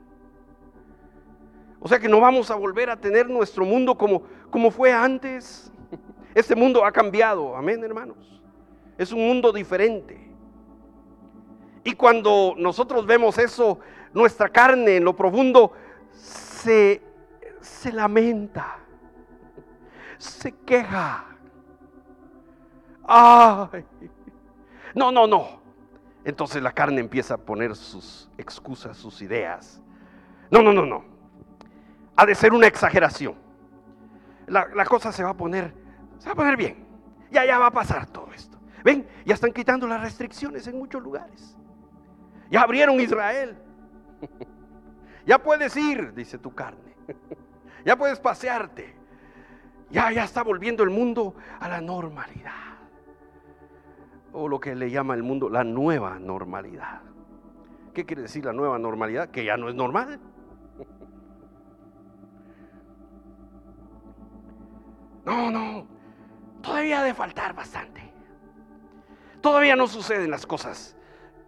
O 1.81 1.88
sea 1.88 1.99
que 1.99 2.09
no 2.09 2.21
vamos 2.21 2.50
a 2.50 2.57
volver 2.57 2.91
a 2.91 2.97
tener 2.97 3.29
nuestro 3.29 3.65
mundo 3.65 3.97
como, 3.97 4.23
como 4.50 4.71
fue 4.71 4.93
antes. 4.93 5.73
Este 6.35 6.55
mundo 6.55 6.85
ha 6.85 6.93
cambiado, 6.93 7.57
amén 7.57 7.83
hermanos. 7.83 8.41
Es 8.97 9.12
un 9.12 9.27
mundo 9.27 9.50
diferente. 9.50 10.29
Y 11.83 11.95
cuando 11.95 12.55
nosotros 12.57 13.07
vemos 13.07 13.38
eso, 13.38 13.81
nuestra 14.12 14.49
carne 14.49 14.97
en 14.97 15.05
lo 15.05 15.17
profundo 15.17 15.73
se, 16.12 17.00
se 17.61 17.93
lamenta, 17.93 18.79
se 20.19 20.53
queja. 20.53 21.25
Ay, 23.05 23.85
no, 24.95 25.12
no, 25.12 25.26
no. 25.26 25.61
Entonces 26.25 26.62
la 26.62 26.73
carne 26.73 27.00
empieza 27.00 27.35
a 27.35 27.38
poner 27.38 27.75
sus 27.75 28.30
excusas, 28.37 28.97
sus 28.97 29.23
ideas. 29.23 29.80
No, 30.50 30.62
no, 30.62 30.73
no, 30.73 30.85
no. 30.85 31.04
Ha 32.16 32.26
de 32.26 32.35
ser 32.35 32.52
una 32.52 32.66
exageración. 32.66 33.35
La, 34.47 34.66
la 34.75 34.85
cosa 34.85 35.12
se 35.12 35.23
va 35.23 35.30
a 35.30 35.37
poner, 35.37 35.73
se 36.18 36.26
va 36.26 36.33
a 36.33 36.37
poner 36.37 36.57
bien. 36.57 36.87
Ya, 37.30 37.45
ya 37.45 37.59
va 37.59 37.66
a 37.66 37.71
pasar 37.71 38.07
todo 38.07 38.28
esto. 38.35 38.59
Ven, 38.83 39.07
ya 39.25 39.35
están 39.35 39.52
quitando 39.52 39.87
las 39.87 40.00
restricciones 40.00 40.66
en 40.66 40.78
muchos 40.78 41.02
lugares. 41.02 41.57
Ya 42.50 42.62
abrieron 42.62 43.00
Israel. 43.00 43.57
Ya 45.26 45.37
puedes 45.37 45.76
ir, 45.76 46.14
dice 46.14 46.38
tu 46.38 46.54
carne. 46.54 46.95
Ya 47.85 47.97
puedes 47.97 48.18
pasearte. 48.18 48.95
Ya, 49.90 50.11
ya 50.11 50.25
está 50.25 50.42
volviendo 50.42 50.83
el 50.83 50.90
mundo 50.90 51.35
a 51.61 51.68
la 51.68 51.80
normalidad. 51.80 52.68
O 54.40 54.47
lo 54.47 54.61
que 54.61 54.76
le 54.76 54.88
llama 54.88 55.14
el 55.14 55.25
mundo 55.25 55.49
la 55.49 55.64
nueva 55.64 56.21
normalidad. 56.21 57.00
¿Qué 57.92 58.07
quiere 58.07 58.23
decir 58.23 58.45
la 58.45 58.52
nueva 58.52 58.78
normalidad? 58.78 59.30
Que 59.30 59.45
ya 59.45 59.57
no 59.57 59.68
es 59.68 59.75
normal. 59.75 60.21
No, 65.25 65.50
no. 65.50 65.87
Todavía 66.62 67.00
ha 67.00 67.04
de 67.04 67.12
faltar 67.12 67.54
bastante. 67.54 68.00
Todavía 69.42 69.76
no 69.76 69.87
suceden 69.87 70.30
las 70.30 70.47
cosas 70.47 70.97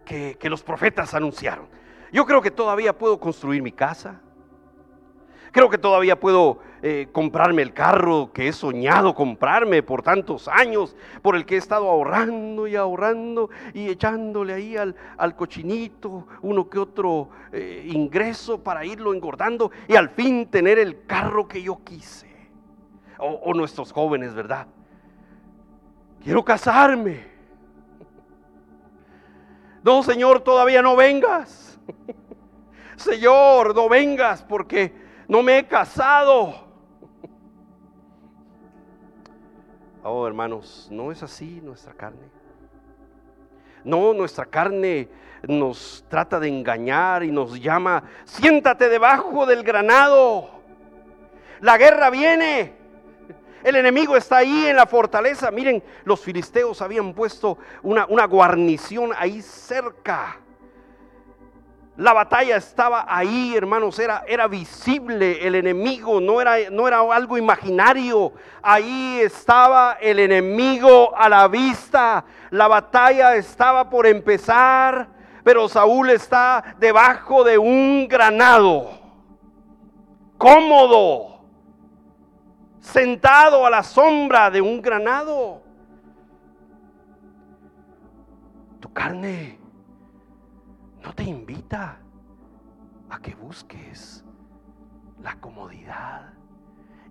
que, 0.05 0.37
los 0.43 0.61
profetas 0.61 1.15
anunciaron. 1.15 1.67
Yo 2.11 2.27
creo 2.27 2.43
que 2.43 2.51
todavía 2.51 2.95
puedo 2.95 3.19
construir 3.19 3.63
mi 3.63 3.71
casa. 3.71 4.21
Creo 5.51 5.69
que 5.69 5.77
todavía 5.77 6.17
puedo 6.17 6.59
eh, 6.81 7.09
comprarme 7.11 7.61
el 7.61 7.73
carro 7.73 8.31
que 8.33 8.47
he 8.47 8.53
soñado 8.53 9.13
comprarme 9.13 9.83
por 9.83 10.01
tantos 10.01 10.47
años, 10.47 10.95
por 11.21 11.35
el 11.35 11.45
que 11.45 11.55
he 11.55 11.57
estado 11.57 11.89
ahorrando 11.89 12.67
y 12.67 12.77
ahorrando 12.77 13.49
y 13.73 13.89
echándole 13.89 14.53
ahí 14.53 14.77
al, 14.77 14.95
cochinito 15.35 16.25
uno 16.41 16.69
que 16.69 16.79
otro 16.79 17.29
eh, 17.51 17.85
ingreso 17.91 18.63
para 18.63 18.85
irlo 18.85 19.13
engordando 19.13 19.71
y 19.89 19.95
al 19.95 20.09
fin 20.09 20.47
tener 20.47 20.79
el 20.79 21.05
carro 21.05 21.47
que 21.47 21.61
yo 21.61 21.81
quise. 21.83 22.31
o 23.19 23.53
nuestros 23.53 23.91
jóvenes, 23.91 24.33
¿verdad? 24.33 24.65
Quiero 26.23 26.43
casarme. 26.43 27.29
No, 29.83 30.01
Señor, 30.01 30.41
todavía 30.41 30.81
no 30.81 30.95
vengas. 30.95 31.79
Señor, 32.95 33.75
no 33.75 33.89
vengas 33.89 34.43
porque 34.43 35.00
no 35.31 35.41
me 35.41 35.59
he 35.59 35.63
casado. 35.65 36.53
Oh, 40.03 40.27
hermanos, 40.27 40.89
no 40.91 41.09
es 41.09 41.23
así 41.23 41.61
nuestra 41.63 41.93
carne. 41.93 42.27
No, 43.85 44.13
nuestra 44.13 44.43
carne 44.43 45.07
nos 45.43 46.03
trata 46.09 46.37
de 46.37 46.49
engañar 46.49 47.23
y 47.23 47.31
nos 47.31 47.57
llama, 47.61 48.03
siéntate 48.25 48.89
debajo 48.89 49.45
del 49.45 49.63
granado. 49.63 50.49
La 51.61 51.77
guerra 51.77 52.09
viene. 52.09 52.73
El 53.63 53.77
enemigo 53.77 54.17
está 54.17 54.39
ahí 54.39 54.65
en 54.65 54.75
la 54.75 54.85
fortaleza. 54.85 55.49
Miren, 55.49 55.81
los 56.03 56.19
filisteos 56.19 56.81
habían 56.81 57.13
puesto 57.13 57.57
una, 57.83 58.05
una 58.07 58.25
guarnición 58.25 59.11
ahí 59.17 59.41
cerca. 59.41 60.41
La 62.01 62.13
batalla 62.13 62.55
estaba 62.57 63.05
ahí, 63.07 63.55
hermanos, 63.55 63.99
era, 63.99 64.23
era 64.27 64.47
visible 64.47 65.45
el 65.45 65.53
enemigo, 65.53 66.19
no 66.19 66.41
era, 66.41 66.55
no 66.71 66.87
era 66.87 67.01
algo 67.01 67.37
imaginario. 67.37 68.33
Ahí 68.63 69.19
estaba 69.19 69.99
el 70.01 70.17
enemigo 70.17 71.15
a 71.15 71.29
la 71.29 71.47
vista. 71.47 72.25
La 72.49 72.67
batalla 72.67 73.35
estaba 73.35 73.87
por 73.87 74.07
empezar, 74.07 75.09
pero 75.43 75.69
Saúl 75.69 76.09
está 76.09 76.73
debajo 76.79 77.43
de 77.43 77.59
un 77.59 78.07
granado, 78.07 78.99
cómodo 80.39 81.41
sentado 82.79 83.63
a 83.63 83.69
la 83.69 83.83
sombra 83.83 84.49
de 84.49 84.59
un 84.59 84.81
granado. 84.81 85.61
Tu 88.79 88.91
carne 88.91 89.60
no 91.03 91.13
te 91.13 91.23
invita 91.23 91.99
a 93.09 93.19
que 93.19 93.35
busques 93.35 94.23
la 95.21 95.35
comodidad 95.39 96.33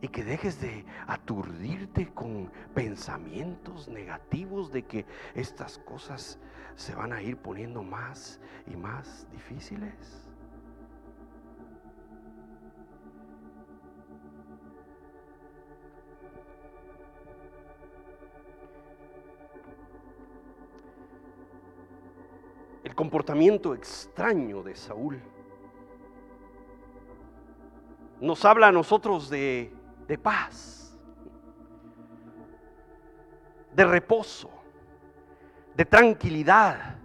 y 0.00 0.08
que 0.08 0.24
dejes 0.24 0.60
de 0.60 0.84
aturdirte 1.06 2.12
con 2.12 2.50
pensamientos 2.74 3.88
negativos 3.88 4.72
de 4.72 4.84
que 4.84 5.06
estas 5.34 5.78
cosas 5.78 6.38
se 6.74 6.94
van 6.94 7.12
a 7.12 7.20
ir 7.20 7.36
poniendo 7.36 7.82
más 7.82 8.40
y 8.66 8.76
más 8.76 9.26
difíciles. 9.30 10.29
Comportamiento 23.00 23.74
extraño 23.74 24.62
de 24.62 24.76
Saúl. 24.76 25.18
Nos 28.20 28.44
habla 28.44 28.66
a 28.66 28.72
nosotros 28.72 29.30
de, 29.30 29.72
de 30.06 30.18
paz, 30.18 31.00
de 33.72 33.86
reposo, 33.86 34.50
de 35.74 35.86
tranquilidad. 35.86 36.96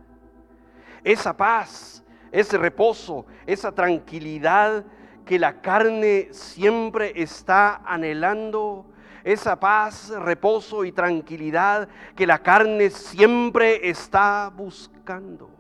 Esa 1.02 1.32
paz, 1.38 2.04
ese 2.30 2.58
reposo, 2.58 3.26
esa 3.46 3.72
tranquilidad 3.72 4.84
que 5.24 5.40
la 5.40 5.62
carne 5.62 6.28
siempre 6.32 7.14
está 7.16 7.78
anhelando, 7.86 8.86
esa 9.24 9.58
paz, 9.58 10.10
reposo 10.10 10.84
y 10.84 10.92
tranquilidad 10.92 11.88
que 12.18 12.28
la 12.28 12.40
carne 12.40 12.90
siempre 12.90 13.88
está 13.90 14.52
buscando. 14.54 15.55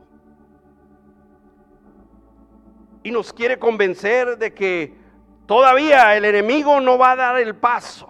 Y 3.05 3.11
nos 3.11 3.31
quiere 3.31 3.59
convencer 3.59 4.35
de 4.39 4.51
que 4.51 4.95
todavía 5.45 6.17
el 6.17 6.25
enemigo 6.25 6.81
no 6.81 6.97
va 6.97 7.11
a 7.11 7.15
dar 7.15 7.37
el 7.37 7.55
paso. 7.55 8.09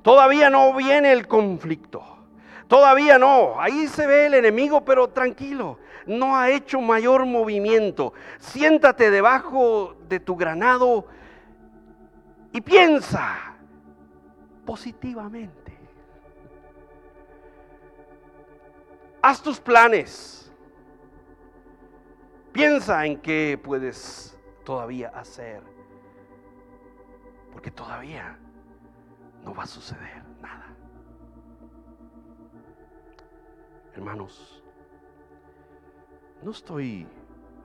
Todavía 0.00 0.48
no 0.48 0.72
viene 0.72 1.12
el 1.12 1.28
conflicto. 1.28 2.02
Todavía 2.66 3.18
no. 3.18 3.60
Ahí 3.60 3.88
se 3.88 4.06
ve 4.06 4.24
el 4.24 4.32
enemigo, 4.32 4.86
pero 4.86 5.08
tranquilo. 5.08 5.78
No 6.06 6.34
ha 6.34 6.48
hecho 6.48 6.80
mayor 6.80 7.26
movimiento. 7.26 8.14
Siéntate 8.38 9.10
debajo 9.10 9.94
de 10.08 10.18
tu 10.18 10.34
granado 10.34 11.04
y 12.52 12.62
piensa 12.62 13.54
positivamente. 14.64 15.78
Haz 19.20 19.42
tus 19.42 19.60
planes 19.60 20.39
Piensa 22.52 23.06
en 23.06 23.20
qué 23.20 23.60
puedes 23.62 24.38
todavía 24.64 25.08
hacer. 25.10 25.62
Porque 27.52 27.70
todavía 27.70 28.38
no 29.44 29.54
va 29.54 29.64
a 29.64 29.66
suceder 29.66 30.24
nada. 30.40 30.66
Hermanos, 33.94 34.62
no 36.42 36.50
estoy 36.50 37.06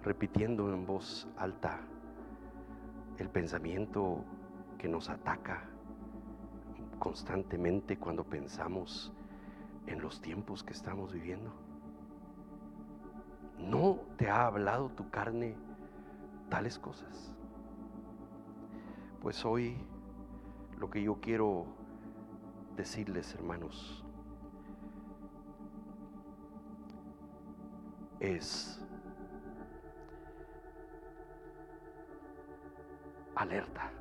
repitiendo 0.04 0.72
en 0.74 0.86
voz 0.86 1.28
alta 1.38 1.80
el 3.18 3.30
pensamiento 3.30 4.24
que 4.78 4.88
nos 4.88 5.10
ataca 5.10 5.64
constantemente 7.00 7.98
cuando 7.98 8.24
pensamos 8.24 9.14
en 9.88 10.02
los 10.02 10.22
tiempos 10.22 10.64
que 10.64 10.74
estamos 10.74 11.14
viviendo. 11.14 11.65
¿No 13.58 14.00
te 14.18 14.30
ha 14.30 14.46
hablado 14.46 14.90
tu 14.90 15.10
carne 15.10 15.56
tales 16.50 16.78
cosas? 16.78 17.34
Pues 19.22 19.44
hoy 19.44 19.78
lo 20.78 20.90
que 20.90 21.02
yo 21.02 21.20
quiero 21.20 21.66
decirles, 22.76 23.34
hermanos, 23.34 24.06
es 28.20 28.80
alerta. 33.36 33.92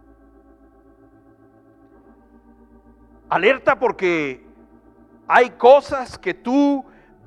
Alerta 3.28 3.78
porque 3.78 4.46
hay 5.26 5.50
cosas 5.50 6.18
que 6.18 6.34
tú 6.34 6.84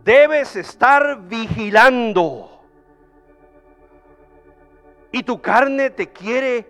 debes 0.08 0.56
estar 0.56 1.28
vigilando. 1.28 2.62
Y 5.12 5.24
tu 5.24 5.42
carne 5.42 5.90
te 5.90 6.14
quiere 6.14 6.66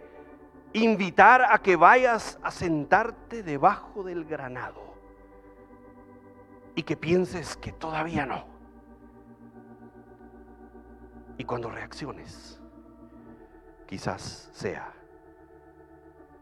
invitar 0.74 1.44
a 1.48 1.60
que 1.60 1.76
vayas 1.76 2.40
a 2.42 2.50
sentarte 2.50 3.44
debajo 3.44 4.04
del 4.04 4.26
granado 4.26 4.96
y 6.74 6.82
que 6.82 6.98
pienses 6.98 7.56
que 7.58 7.72
todavía 7.72 8.26
no. 8.26 8.46
Y 11.38 11.44
cuando 11.44 11.70
reacciones, 11.70 12.60
quizás 13.86 14.50
sea 14.52 14.92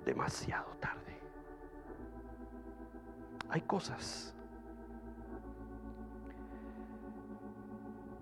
demasiado 0.05 0.69
tarde. 0.79 1.19
Hay 3.49 3.61
cosas. 3.61 4.34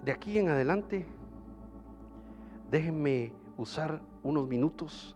De 0.04 0.12
aquí 0.12 0.38
en 0.38 0.50
adelante, 0.50 1.06
déjenme 2.70 3.32
usar 3.56 4.02
unos 4.22 4.46
minutos 4.50 5.16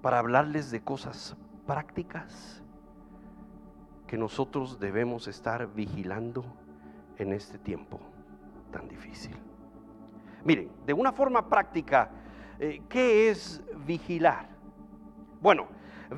para 0.00 0.18
hablarles 0.18 0.70
de 0.70 0.80
cosas 0.80 1.36
prácticas 1.66 2.62
que 4.06 4.16
nosotros 4.16 4.80
debemos 4.80 5.28
estar 5.28 5.66
vigilando 5.74 6.44
en 7.18 7.34
este 7.34 7.58
tiempo 7.58 8.00
tan 8.72 8.88
difícil. 8.88 9.36
Miren, 10.44 10.70
de 10.86 10.94
una 10.94 11.12
forma 11.12 11.46
práctica, 11.46 12.10
eh, 12.58 12.80
¿qué 12.88 13.28
es 13.28 13.62
vigilar? 13.84 14.48
Bueno, 15.42 15.66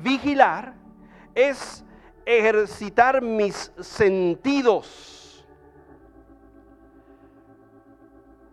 vigilar 0.01 0.73
es 1.35 1.83
ejercitar 2.25 3.21
mis 3.21 3.73
sentidos 3.81 5.22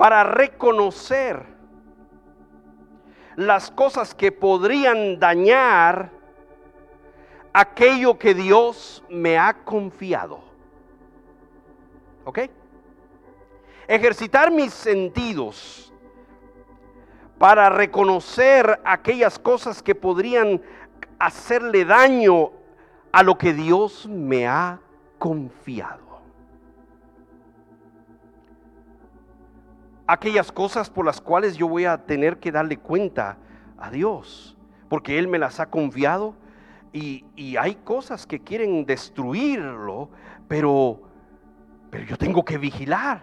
para 0.00 0.24
reconocer 0.24 1.44
las 3.36 3.70
cosas 3.70 4.14
que 4.14 4.32
podrían 4.32 5.18
dañar 5.18 6.10
aquello 7.52 8.18
que 8.18 8.32
Dios 8.32 9.04
me 9.10 9.36
ha 9.36 9.52
confiado. 9.52 10.40
¿Ok? 12.24 12.38
Ejercitar 13.86 14.50
mis 14.50 14.72
sentidos 14.72 15.92
para 17.36 17.68
reconocer 17.68 18.80
aquellas 18.86 19.38
cosas 19.38 19.82
que 19.82 19.94
podrían 19.94 20.62
hacerle 21.18 21.84
daño 21.84 22.52
a 23.12 23.22
lo 23.22 23.36
que 23.36 23.52
Dios 23.52 24.06
me 24.08 24.48
ha 24.48 24.80
confiado. 25.18 26.09
Aquellas 30.12 30.50
cosas 30.50 30.90
por 30.90 31.06
las 31.06 31.20
cuales 31.20 31.56
yo 31.56 31.68
voy 31.68 31.84
a 31.84 31.96
tener 32.04 32.40
que 32.40 32.50
darle 32.50 32.78
cuenta 32.78 33.38
a 33.78 33.92
Dios, 33.92 34.56
porque 34.88 35.20
Él 35.20 35.28
me 35.28 35.38
las 35.38 35.60
ha 35.60 35.70
confiado 35.70 36.34
y, 36.92 37.24
hay 37.56 37.76
cosas 37.76 38.26
que 38.26 38.40
quieren 38.40 38.84
destruirlo, 38.84 40.10
pero, 40.48 41.00
pero 41.90 42.06
yo 42.06 42.18
tengo 42.18 42.44
que 42.44 42.58
vigilar. 42.58 43.22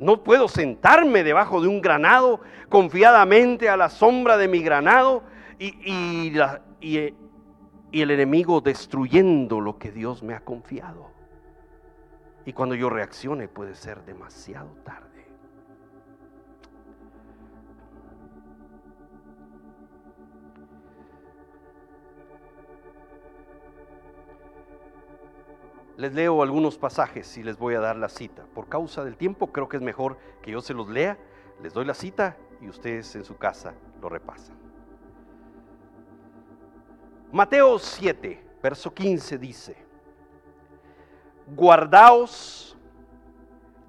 No 0.00 0.24
puedo 0.24 0.48
sentarme 0.48 1.22
debajo 1.22 1.60
de 1.60 1.68
un 1.68 1.80
granado 1.80 2.40
confiadamente 2.68 3.68
a 3.68 3.76
la 3.76 3.90
sombra 3.90 4.36
de 4.36 4.48
mi 4.48 4.64
granado 4.64 5.22
y, 5.60 5.76
y, 5.92 6.32
y 6.80 8.02
el 8.02 8.10
enemigo 8.10 8.60
destruyendo 8.60 9.60
lo 9.60 9.78
que 9.78 9.92
Dios 9.92 10.24
me 10.24 10.34
ha 10.34 10.40
confiado. 10.40 11.13
Y 12.46 12.52
cuando 12.52 12.74
yo 12.74 12.90
reaccione 12.90 13.48
puede 13.48 13.74
ser 13.74 14.04
demasiado 14.04 14.70
tarde. 14.84 15.14
Les 25.96 26.12
leo 26.12 26.42
algunos 26.42 26.76
pasajes 26.76 27.38
y 27.38 27.44
les 27.44 27.56
voy 27.56 27.74
a 27.74 27.80
dar 27.80 27.96
la 27.96 28.08
cita. 28.08 28.44
Por 28.52 28.68
causa 28.68 29.04
del 29.04 29.16
tiempo 29.16 29.52
creo 29.52 29.68
que 29.68 29.76
es 29.76 29.82
mejor 29.82 30.18
que 30.42 30.50
yo 30.50 30.60
se 30.60 30.74
los 30.74 30.88
lea, 30.88 31.16
les 31.62 31.72
doy 31.72 31.84
la 31.84 31.94
cita 31.94 32.36
y 32.60 32.68
ustedes 32.68 33.14
en 33.14 33.24
su 33.24 33.36
casa 33.36 33.74
lo 34.00 34.08
repasan. 34.08 34.56
Mateo 37.32 37.78
7, 37.78 38.58
verso 38.62 38.92
15 38.92 39.38
dice, 39.38 39.83
guardaos 41.46 42.76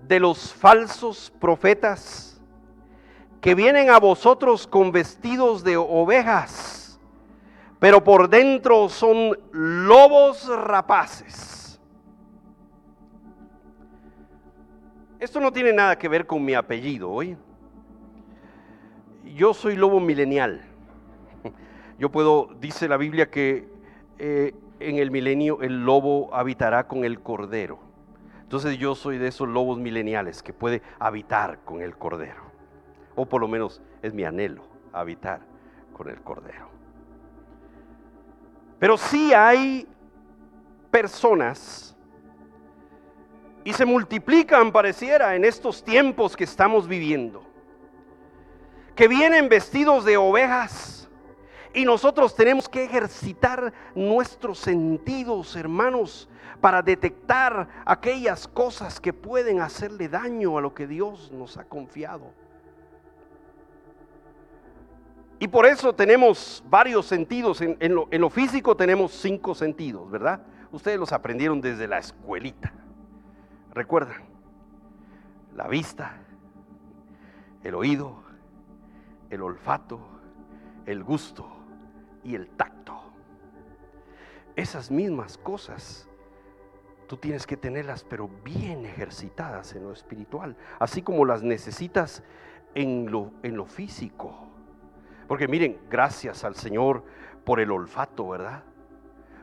de 0.07 0.19
los 0.19 0.53
falsos 0.53 1.31
profetas 1.39 2.41
que 3.41 3.55
vienen 3.55 3.89
a 3.89 3.99
vosotros 3.99 4.65
con 4.65 4.91
vestidos 4.91 5.63
de 5.63 5.77
ovejas, 5.77 6.99
pero 7.79 8.03
por 8.03 8.29
dentro 8.29 8.89
son 8.89 9.37
lobos 9.51 10.47
rapaces. 10.47 11.79
Esto 15.19 15.39
no 15.39 15.51
tiene 15.51 15.73
nada 15.73 15.97
que 15.97 16.07
ver 16.07 16.25
con 16.25 16.43
mi 16.43 16.53
apellido, 16.53 17.09
hoy. 17.09 17.37
Yo 19.35 19.53
soy 19.53 19.75
lobo 19.75 19.99
milenial. 19.99 20.61
Yo 21.99 22.11
puedo, 22.11 22.49
dice 22.59 22.87
la 22.87 22.97
Biblia 22.97 23.29
que 23.29 23.67
eh, 24.17 24.53
en 24.79 24.97
el 24.97 25.11
milenio 25.11 25.61
el 25.61 25.85
lobo 25.85 26.33
habitará 26.33 26.87
con 26.87 27.05
el 27.05 27.21
cordero. 27.21 27.79
Entonces 28.41 28.77
yo 28.77 28.95
soy 28.95 29.17
de 29.17 29.27
esos 29.27 29.47
lobos 29.47 29.79
mileniales 29.79 30.43
que 30.43 30.53
puede 30.53 30.81
habitar 30.99 31.59
con 31.65 31.81
el 31.81 31.97
cordero. 31.97 32.43
O 33.15 33.25
por 33.25 33.41
lo 33.41 33.47
menos 33.47 33.81
es 34.01 34.13
mi 34.13 34.23
anhelo, 34.23 34.63
habitar 34.93 35.41
con 35.93 36.09
el 36.09 36.21
cordero. 36.21 36.69
Pero 38.79 38.97
sí 38.97 39.33
hay 39.33 39.87
personas 40.91 41.95
y 43.63 43.73
se 43.73 43.85
multiplican, 43.85 44.71
pareciera, 44.71 45.35
en 45.35 45.43
estos 45.43 45.83
tiempos 45.83 46.35
que 46.35 46.43
estamos 46.43 46.87
viviendo, 46.87 47.43
que 48.95 49.07
vienen 49.07 49.49
vestidos 49.49 50.05
de 50.05 50.17
ovejas 50.17 51.04
y 51.75 51.83
nosotros 51.83 52.33
tenemos 52.33 52.69
que 52.69 52.85
ejercitar 52.85 53.73
nuestros 53.93 54.59
sentidos, 54.59 55.57
hermanos, 55.57 56.29
para 56.61 56.81
detectar 56.81 57.67
aquellas 57.85 58.47
cosas 58.47 59.01
que 59.01 59.11
pueden 59.11 59.59
hacerle 59.59 60.07
daño 60.07 60.57
a 60.57 60.61
lo 60.61 60.73
que 60.73 60.87
Dios 60.87 61.33
nos 61.33 61.57
ha 61.57 61.65
confiado. 61.65 62.31
Y 65.37 65.49
por 65.49 65.65
eso 65.65 65.93
tenemos 65.93 66.63
varios 66.69 67.05
sentidos. 67.07 67.59
En, 67.59 67.93
lo, 67.93 68.07
lo, 68.09 68.29
físico 68.29 68.77
tenemos 68.77 69.11
cinco 69.11 69.53
sentidos, 69.53 70.09
¿verdad? 70.09 70.41
Ustedes 70.71 70.97
los 70.97 71.11
aprendieron 71.11 71.59
desde 71.59 71.89
la 71.89 71.97
escuelita. 71.97 72.71
Recuerdan, 73.73 74.23
la 75.53 75.67
vista, 75.67 76.21
el 77.65 77.75
oído, 77.75 78.23
el 79.29 79.41
olfato, 79.41 79.99
el 80.85 81.03
gusto 81.03 81.54
y 82.25 82.35
el 82.35 82.49
tacto. 82.49 82.99
Esas 84.55 84.91
mismas 84.91 85.37
cosas 85.37 86.09
tú 87.07 87.17
tienes 87.17 87.45
que 87.45 87.55
tenerlas, 87.55 88.03
pero 88.03 88.29
bien 88.43 88.85
ejercitadas 88.85 89.75
en 89.75 89.83
lo 89.83 89.93
espiritual, 89.93 90.57
así 90.79 91.01
como 91.01 91.23
las 91.23 91.43
necesitas 91.43 92.23
en 92.73 93.11
lo, 93.11 93.31
en 93.43 93.55
lo 93.55 93.65
físico. 93.65 94.35
Porque 95.27 95.47
miren, 95.47 95.79
gracias 95.89 96.43
al 96.43 96.55
Señor 96.55 97.03
por 97.43 97.59
el 97.59 97.71
olfato, 97.71 98.29
¿verdad? 98.29 98.63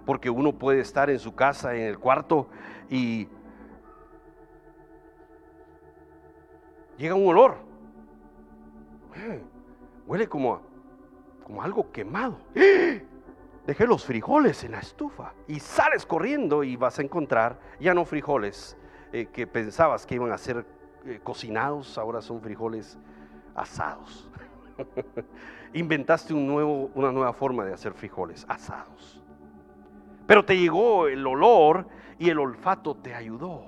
Porque 0.05 0.29
uno 0.29 0.53
puede 0.53 0.81
estar 0.81 1.09
en 1.09 1.21
su 1.21 1.35
casa, 1.35 1.75
en 1.77 1.83
el 1.83 1.99
cuarto, 1.99 2.49
y 2.91 3.29
llega 6.99 7.15
un 7.15 7.29
olor. 7.29 7.59
Eh, 9.17 9.43
huele 10.07 10.29
como 10.29 10.72
como 11.53 11.63
algo 11.63 11.93
quemado. 11.93 12.39
Dejé 13.67 13.87
los 13.87 14.07
frijoles 14.07 14.65
en 14.65 14.73
la 14.73 14.79
estufa 14.79 15.35
y 15.47 15.61
sales 15.61 16.07
corriendo 16.07 16.65
y 16.65 16.77
vas 16.77 16.99
a 16.99 17.03
encontrar 17.03 17.61
ya 17.79 17.93
no 17.93 18.07
frijoles 18.07 18.75
eh, 19.13 19.27
que 19.27 19.47
pensabas 19.47 20.07
que 20.07 20.15
iban 20.15 20.33
a 20.33 20.39
ser 20.39 20.65
eh, 21.05 21.21
cocinados, 21.23 21.99
ahora 21.99 22.23
son 22.23 22.41
frijoles 22.41 22.99
asados. 23.55 24.31
Inventaste 25.75 26.33
una 26.33 27.13
nueva 27.13 27.35
forma 27.35 27.67
de 27.67 27.75
hacer 27.75 27.93
frijoles 27.93 28.47
asados. 28.49 29.23
Pero 30.27 30.47
te 30.47 30.57
llegó 30.57 31.07
el 31.07 31.27
olor 31.27 31.87
y 32.19 32.31
el 32.31 32.39
olfato 32.39 32.97
te 32.97 33.15
ayudó. 33.15 33.63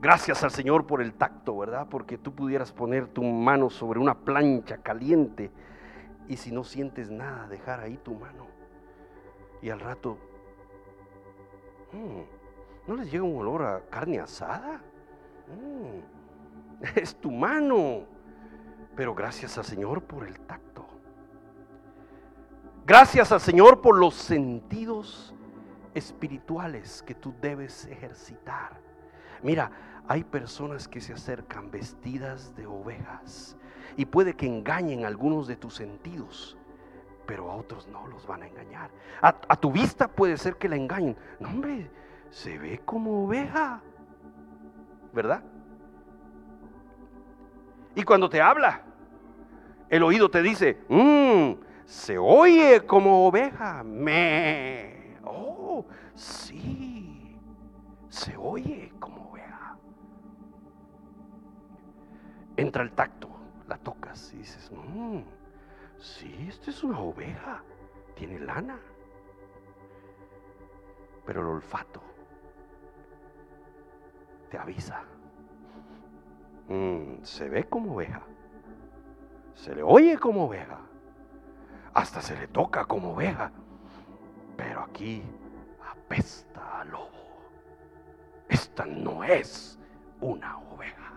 Gracias 0.00 0.42
al 0.44 0.50
Señor 0.50 0.86
por 0.86 1.02
el 1.02 1.12
tacto, 1.12 1.58
¿verdad? 1.58 1.86
Porque 1.90 2.16
tú 2.16 2.34
pudieras 2.34 2.72
poner 2.72 3.06
tu 3.06 3.22
mano 3.22 3.68
sobre 3.68 4.00
una 4.00 4.14
plancha 4.14 4.78
caliente 4.78 5.50
y 6.30 6.36
si 6.36 6.52
no 6.52 6.62
sientes 6.62 7.10
nada, 7.10 7.48
dejar 7.48 7.80
ahí 7.80 7.96
tu 7.96 8.14
mano. 8.14 8.46
Y 9.60 9.68
al 9.68 9.80
rato, 9.80 10.16
mm, 11.92 12.88
¿no 12.88 12.94
les 12.94 13.10
llega 13.10 13.24
un 13.24 13.36
olor 13.36 13.62
a 13.62 13.80
carne 13.90 14.20
asada? 14.20 14.80
Mm, 15.48 16.84
es 16.94 17.16
tu 17.16 17.32
mano. 17.32 18.04
Pero 18.94 19.12
gracias 19.12 19.58
al 19.58 19.64
Señor 19.64 20.04
por 20.04 20.24
el 20.24 20.38
tacto. 20.38 20.86
Gracias 22.86 23.32
al 23.32 23.40
Señor 23.40 23.80
por 23.80 23.98
los 23.98 24.14
sentidos 24.14 25.34
espirituales 25.94 27.02
que 27.02 27.16
tú 27.16 27.34
debes 27.40 27.86
ejercitar. 27.86 28.80
Mira, 29.42 29.72
hay 30.06 30.22
personas 30.22 30.86
que 30.86 31.00
se 31.00 31.12
acercan 31.12 31.72
vestidas 31.72 32.54
de 32.54 32.66
ovejas 32.66 33.56
y 33.96 34.04
puede 34.06 34.34
que 34.34 34.46
engañen 34.46 35.04
algunos 35.04 35.46
de 35.46 35.56
tus 35.56 35.74
sentidos, 35.74 36.56
pero 37.26 37.50
a 37.50 37.56
otros 37.56 37.86
no 37.88 38.06
los 38.08 38.26
van 38.26 38.42
a 38.42 38.48
engañar. 38.48 38.90
A, 39.22 39.56
tu 39.56 39.70
vista 39.70 40.08
puede 40.08 40.36
ser 40.36 40.56
que 40.56 40.68
la 40.68 40.76
engañen. 40.76 41.16
No, 41.38 41.48
hombre, 41.48 41.90
se 42.30 42.58
ve 42.58 42.80
como 42.84 43.24
oveja, 43.24 43.80
¿verdad? 45.12 45.42
Y 47.94 48.02
cuando 48.02 48.28
te 48.28 48.40
habla, 48.40 48.82
el 49.88 50.02
oído 50.02 50.30
te 50.30 50.42
dice, 50.42 50.78
mmm, 50.88 51.52
se 51.84 52.16
oye 52.18 52.86
como 52.86 53.26
oveja. 53.26 53.82
Me. 53.82 55.18
Oh, 55.24 55.84
sí, 56.14 57.36
se 58.08 58.36
oye 58.36 58.92
como 59.00 59.30
oveja. 59.30 59.76
Entra 62.56 62.84
el 62.84 62.92
tacto, 62.92 63.28
la 63.70 63.78
tocas 63.78 64.34
y 64.34 64.38
dices, 64.38 64.68
mmm, 64.72 65.20
sí, 65.96 66.46
esto 66.48 66.70
es 66.70 66.82
una 66.82 66.98
oveja, 66.98 67.62
tiene 68.16 68.40
lana. 68.40 68.80
Pero 71.24 71.40
el 71.42 71.46
olfato 71.46 72.02
te 74.50 74.58
avisa. 74.58 75.04
Mm, 76.68 77.22
se 77.22 77.48
ve 77.48 77.68
como 77.68 77.94
oveja. 77.94 78.22
Se 79.54 79.72
le 79.72 79.84
oye 79.84 80.18
como 80.18 80.46
oveja. 80.46 80.80
Hasta 81.94 82.20
se 82.22 82.36
le 82.36 82.48
toca 82.48 82.84
como 82.86 83.12
oveja. 83.12 83.52
Pero 84.56 84.80
aquí 84.80 85.22
apesta 85.92 86.80
a 86.80 86.84
lobo. 86.84 87.10
Esta 88.48 88.84
no 88.84 89.22
es 89.22 89.78
una 90.20 90.58
oveja. 90.58 91.09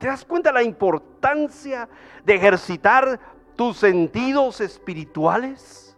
¿Te 0.00 0.06
das 0.06 0.24
cuenta 0.24 0.50
la 0.50 0.62
importancia 0.62 1.86
de 2.24 2.34
ejercitar 2.34 3.20
tus 3.54 3.76
sentidos 3.76 4.62
espirituales? 4.62 5.94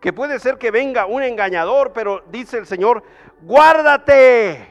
Que 0.00 0.12
puede 0.12 0.40
ser 0.40 0.58
que 0.58 0.72
venga 0.72 1.06
un 1.06 1.22
engañador, 1.22 1.92
pero 1.92 2.24
dice 2.32 2.58
el 2.58 2.66
Señor, 2.66 3.04
guárdate, 3.42 4.66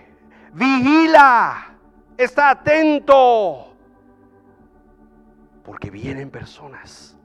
vigila 0.51 1.75
está 2.17 2.49
atento, 2.49 3.73
porque 5.63 5.89
vienen 5.89 6.29
personas. 6.29 7.17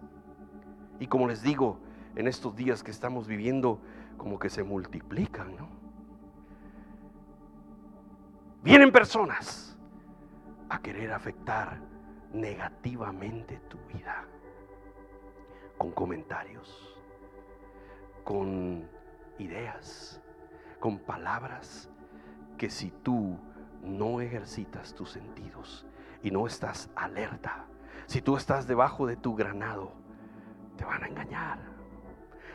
Y 1.00 1.08
como 1.08 1.26
les 1.26 1.42
digo, 1.42 1.80
en 2.14 2.28
estos 2.28 2.54
días 2.54 2.84
que 2.84 2.92
estamos 2.92 3.26
viviendo, 3.26 3.80
como 4.16 4.38
que 4.38 4.48
se 4.48 4.62
multiplican, 4.62 5.56
¿no? 5.56 5.68
Vienen 8.62 8.92
personas 8.92 9.71
a 10.72 10.78
querer 10.78 11.12
afectar 11.12 11.78
negativamente 12.32 13.60
tu 13.68 13.76
vida, 13.92 14.24
con 15.76 15.90
comentarios, 15.92 16.98
con 18.24 18.88
ideas, 19.38 20.18
con 20.80 20.98
palabras 20.98 21.90
que 22.56 22.70
si 22.70 22.90
tú 22.90 23.38
no 23.82 24.22
ejercitas 24.22 24.94
tus 24.94 25.10
sentidos 25.10 25.86
y 26.22 26.30
no 26.30 26.46
estás 26.46 26.88
alerta, 26.96 27.66
si 28.06 28.22
tú 28.22 28.38
estás 28.38 28.66
debajo 28.66 29.06
de 29.06 29.16
tu 29.16 29.34
granado, 29.34 29.92
te 30.78 30.86
van 30.86 31.04
a 31.04 31.08
engañar. 31.08 31.58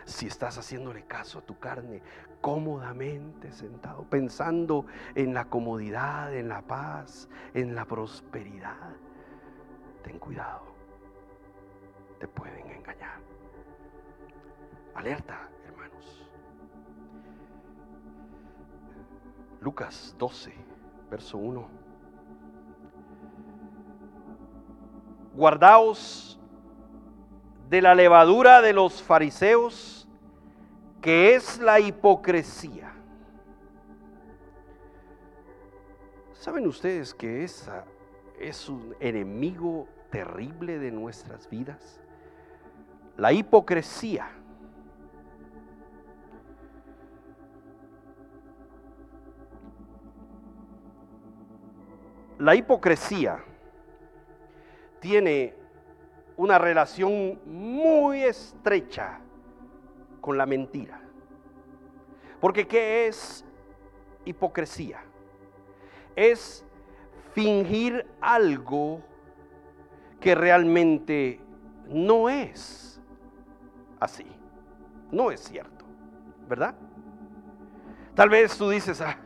Si 0.06 0.25
estás 0.25 0.58
haciéndole 0.58 1.06
caso 1.06 1.38
a 1.38 1.41
tu 1.43 1.60
carne 1.60 2.01
cómodamente 2.41 3.52
sentado, 3.52 4.04
pensando 4.04 4.86
en 5.15 5.34
la 5.34 5.45
comodidad, 5.45 6.34
en 6.34 6.50
la 6.50 6.62
paz, 6.62 7.30
en 7.54 7.76
la 7.76 7.86
prosperidad, 7.86 8.95
ten 10.04 10.19
cuidado. 10.19 10.76
Te 12.19 12.28
pueden 12.28 12.69
engañar. 12.69 13.19
Alerta, 14.95 15.50
hermanos. 15.65 16.30
Lucas 19.62 20.15
12 20.17 20.78
verso 21.10 21.38
1. 21.38 21.67
Guardaos 25.34 26.39
de 27.69 27.82
la 27.82 27.93
levadura 27.95 28.62
de 28.62 28.73
los 28.73 29.04
fariseos, 29.04 30.07
que 31.08 31.36
es 31.36 31.58
la 31.60 31.80
hipocresía. 31.80 32.91
¿Saben 36.34 36.67
ustedes 36.67 37.13
que 37.13 37.46
esa 37.46 37.86
es 38.38 38.67
un 38.67 38.93
enemigo 39.00 39.88
terrible 40.10 40.80
de 40.80 40.91
nuestras 40.91 41.50
vidas? 41.50 42.02
La 43.15 43.32
hipocresía. 43.32 44.30
La 52.38 52.54
hipocresía 52.54 53.46
tiene 55.00 55.56
una 56.36 56.58
relación 56.58 57.39
muy 57.46 58.24
estrecha 58.24 59.22
con 60.28 60.38
la 60.38 60.46
mentira. 60.46 61.00
Porque 62.42 62.68
¿qué 62.68 63.08
es 63.08 63.46
hipocresía? 64.26 65.00
Es 66.18 66.66
fingir 67.32 68.06
algo 68.20 69.02
que 70.20 70.36
realmente 70.36 71.40
no 71.88 72.28
es 72.28 73.02
así. 74.02 74.28
No 75.13 75.32
es 75.32 75.40
cierto, 75.40 75.86
¿verdad? 76.50 76.76
Tal 78.13 78.28
vez 78.28 78.58
tú 78.58 78.70
dices, 78.70 79.00
ah, 79.00 79.18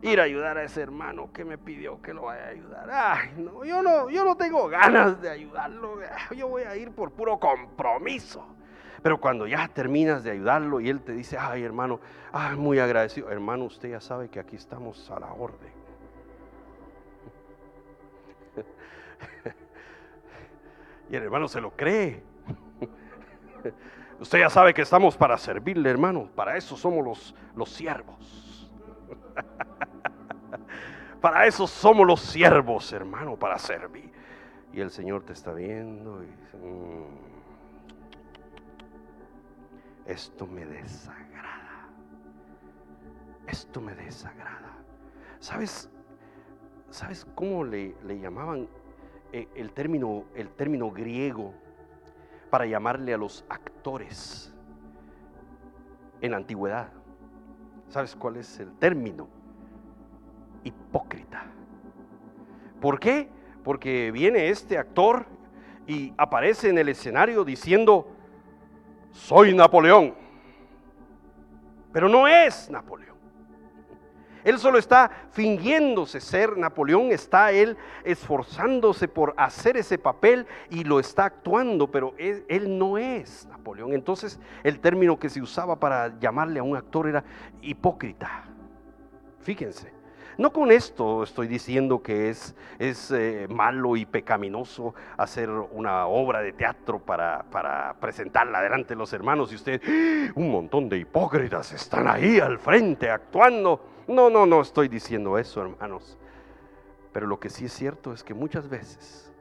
ir 0.00 0.20
a 0.20 0.22
ayudar 0.22 0.58
a 0.58 0.62
ese 0.62 0.80
hermano 0.80 1.32
que 1.32 1.44
me 1.44 1.58
pidió 1.58 2.00
que 2.00 2.14
lo 2.14 2.22
vaya 2.22 2.44
a 2.44 2.48
ayudar. 2.50 2.88
Ay, 2.88 3.30
no, 3.38 3.64
yo 3.64 3.82
no, 3.82 4.10
yo 4.10 4.24
no 4.24 4.36
tengo 4.36 4.68
ganas 4.68 5.20
de 5.20 5.28
ayudarlo. 5.28 5.98
Yo 6.36 6.46
voy 6.46 6.62
a 6.62 6.76
ir 6.76 6.92
por 6.92 7.10
puro 7.10 7.40
compromiso. 7.40 8.46
Pero 9.02 9.20
cuando 9.20 9.46
ya 9.46 9.68
terminas 9.68 10.24
de 10.24 10.30
ayudarlo 10.32 10.80
y 10.80 10.88
él 10.88 11.00
te 11.00 11.12
dice, 11.12 11.36
ay 11.38 11.62
hermano, 11.62 12.00
ay, 12.32 12.56
muy 12.56 12.78
agradecido. 12.78 13.30
Hermano, 13.30 13.64
usted 13.64 13.90
ya 13.90 14.00
sabe 14.00 14.28
que 14.28 14.40
aquí 14.40 14.56
estamos 14.56 15.10
a 15.10 15.20
la 15.20 15.32
orden. 15.32 15.72
y 21.10 21.16
el 21.16 21.22
hermano 21.22 21.48
se 21.48 21.60
lo 21.60 21.70
cree. 21.70 22.22
Usted 24.20 24.38
ya 24.38 24.48
sabe 24.48 24.72
que 24.72 24.82
estamos 24.82 25.16
para 25.16 25.36
servirle, 25.36 25.90
hermano. 25.90 26.30
Para 26.34 26.56
eso 26.56 26.76
somos 26.76 27.04
los, 27.04 27.34
los 27.54 27.70
siervos. 27.70 28.72
Para 31.20 31.46
eso 31.46 31.66
somos 31.66 32.06
los 32.06 32.20
siervos, 32.20 32.92
hermano, 32.92 33.36
para 33.36 33.58
servir. 33.58 34.12
Y 34.72 34.80
el 34.80 34.90
Señor 34.90 35.24
te 35.24 35.32
está 35.32 35.52
viendo 35.52 36.22
y 36.22 36.26
dice, 36.26 36.56
mm, 36.56 37.35
esto 40.06 40.46
me 40.46 40.64
desagrada. 40.64 41.88
Esto 43.46 43.80
me 43.80 43.94
desagrada. 43.94 44.76
¿Sabes? 45.38 45.90
¿Sabes 46.90 47.26
cómo 47.34 47.64
le, 47.64 47.94
llamaban 48.20 48.68
eh, 49.32 49.48
el, 49.54 49.72
término, 49.72 50.24
el 50.34 50.48
término 50.50 50.90
griego 50.90 51.52
para 52.50 52.66
llamarle 52.66 53.12
a 53.14 53.18
los 53.18 53.44
actores 53.48 54.52
en 56.20 56.30
la 56.30 56.36
antigüedad? 56.38 56.92
¿Sabes 57.88 58.16
cuál 58.16 58.36
es 58.36 58.58
el 58.60 58.72
término? 58.78 59.28
hipócrita. 60.66 61.46
¿Por 62.80 62.98
qué? 62.98 63.28
Porque 63.62 64.10
viene 64.10 64.48
este 64.48 64.78
actor 64.78 65.26
y 65.86 66.12
aparece 66.18 66.68
en 66.68 66.78
el 66.78 66.88
escenario 66.88 67.44
diciendo, 67.44 68.08
soy 69.16 69.54
Napoleón. 69.54 70.14
Pero 71.92 72.08
no 72.08 72.28
es 72.28 72.70
Napoleón. 72.70 73.16
Él 74.44 74.60
solo 74.60 74.78
está 74.78 75.10
fingiéndose 75.32 76.20
ser 76.20 76.56
Napoleón, 76.56 77.10
está 77.10 77.50
él 77.50 77.76
esforzándose 78.04 79.08
por 79.08 79.34
hacer 79.36 79.76
ese 79.76 79.98
papel 79.98 80.46
y 80.70 80.84
lo 80.84 81.00
está 81.00 81.24
actuando, 81.24 81.90
pero 81.90 82.14
él, 82.16 82.78
no 82.78 82.96
es 82.96 83.44
Napoleón. 83.48 83.92
Entonces 83.92 84.38
el 84.62 84.78
término 84.78 85.18
que 85.18 85.30
se 85.30 85.42
usaba 85.42 85.80
para 85.80 86.16
llamarle 86.20 86.60
a 86.60 86.62
un 86.62 86.76
actor 86.76 87.08
era 87.08 87.24
hipócrita. 87.60 88.44
Fíjense. 89.40 89.95
No 90.38 90.52
con 90.52 90.70
esto 90.70 91.22
estoy 91.22 91.48
diciendo 91.48 92.02
que 92.02 92.28
es, 92.28 92.54
es 92.78 93.10
eh, 93.10 93.46
malo 93.48 93.96
y 93.96 94.04
pecaminoso 94.04 94.94
hacer 95.16 95.48
una 95.48 96.06
obra 96.06 96.42
de 96.42 96.52
teatro 96.52 96.98
para, 96.98 97.44
para 97.44 97.94
presentarla 97.94 98.60
delante 98.60 98.90
de 98.90 98.96
los 98.96 99.14
hermanos 99.14 99.50
y 99.52 99.54
usted, 99.54 99.80
¡Ah! 99.82 100.32
un 100.34 100.50
montón 100.50 100.90
de 100.90 100.98
hipócritas 100.98 101.72
están 101.72 102.06
ahí 102.06 102.38
al 102.38 102.58
frente 102.58 103.08
actuando. 103.08 103.80
No, 104.08 104.28
no, 104.28 104.44
no 104.44 104.60
estoy 104.60 104.88
diciendo 104.88 105.38
eso, 105.38 105.62
hermanos. 105.62 106.18
Pero 107.14 107.26
lo 107.26 107.40
que 107.40 107.48
sí 107.48 107.64
es 107.64 107.72
cierto 107.72 108.12
es 108.12 108.22
que 108.22 108.34
muchas 108.34 108.68
veces 108.68 109.32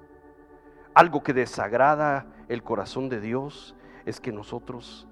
algo 0.93 1.23
que 1.23 1.33
desagrada 1.33 2.25
el 2.47 2.63
corazón 2.63 3.09
de 3.09 3.19
Dios 3.19 3.75
es 4.05 4.21
que 4.21 4.31
nosotros 4.31 5.09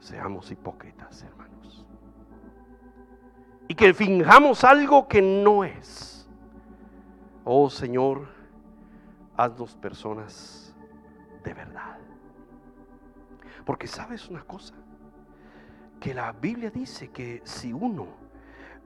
seamos 0.00 0.50
hipócritas, 0.50 1.22
hermanos 1.22 1.45
y 3.68 3.74
que 3.74 3.94
finjamos 3.94 4.64
algo 4.64 5.08
que 5.08 5.22
no 5.22 5.64
es. 5.64 6.28
Oh 7.44 7.70
Señor, 7.70 8.28
haznos 9.36 9.74
personas 9.76 10.74
de 11.44 11.54
verdad. 11.54 11.98
Porque 13.64 13.86
sabes 13.86 14.28
una 14.28 14.42
cosa, 14.42 14.74
que 16.00 16.14
la 16.14 16.32
Biblia 16.32 16.70
dice 16.70 17.08
que 17.10 17.40
si 17.44 17.72
uno 17.72 18.06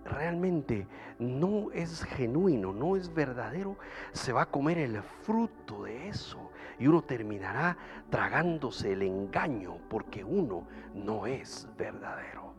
realmente 0.04 0.86
no 1.18 1.70
es 1.72 2.02
genuino, 2.04 2.72
no 2.72 2.96
es 2.96 3.12
verdadero, 3.12 3.76
se 4.12 4.32
va 4.32 4.42
a 4.42 4.46
comer 4.46 4.78
el 4.78 5.02
fruto 5.02 5.84
de 5.84 6.08
eso 6.08 6.50
y 6.78 6.86
uno 6.86 7.02
terminará 7.02 7.76
tragándose 8.08 8.92
el 8.92 9.02
engaño 9.02 9.76
porque 9.88 10.24
uno 10.24 10.66
no 10.94 11.26
es 11.26 11.68
verdadero. 11.76 12.54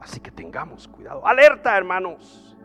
Así 0.00 0.20
que 0.20 0.30
tengamos 0.30 0.88
cuidado. 0.88 1.26
Alerta, 1.26 1.76
hermanos. 1.76 2.56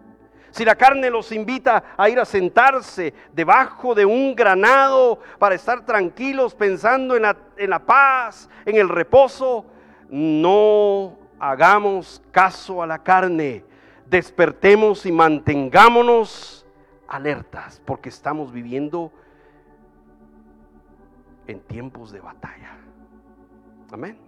Si 0.51 0.63
la 0.63 0.75
carne 0.75 1.09
los 1.09 1.33
invita 1.33 1.83
a 1.97 2.07
ir 2.07 2.17
a 2.17 2.23
sentarse 2.23 3.13
debajo 3.33 3.93
de 3.93 4.05
un 4.05 4.33
granado 4.33 5.19
para 5.37 5.53
estar 5.53 5.83
tranquilos 5.85 6.55
pensando 6.55 7.17
en 7.17 7.23
la, 7.23 7.35
en 7.57 7.69
la 7.69 7.79
paz, 7.79 8.49
en 8.65 8.77
el 8.77 8.87
reposo, 8.87 9.65
no 10.09 11.17
hagamos 11.39 12.21
caso 12.31 12.81
a 12.81 12.87
la 12.87 12.99
carne. 12.99 13.65
Despertemos 14.05 15.05
y 15.05 15.11
mantengámonos 15.11 16.65
alertas 17.07 17.81
porque 17.83 18.07
estamos 18.07 18.53
viviendo 18.53 19.11
en 21.47 21.59
tiempos 21.59 22.11
de 22.13 22.21
batalla. 22.21 22.77
Amén. 23.91 24.24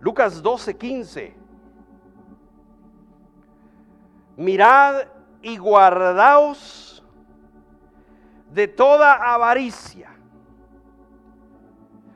Lucas 0.00 0.42
12, 0.42 0.76
15. 0.76 1.34
Mirad 4.36 5.08
y 5.42 5.56
guardaos 5.56 7.04
de 8.52 8.68
toda 8.68 9.34
avaricia, 9.34 10.10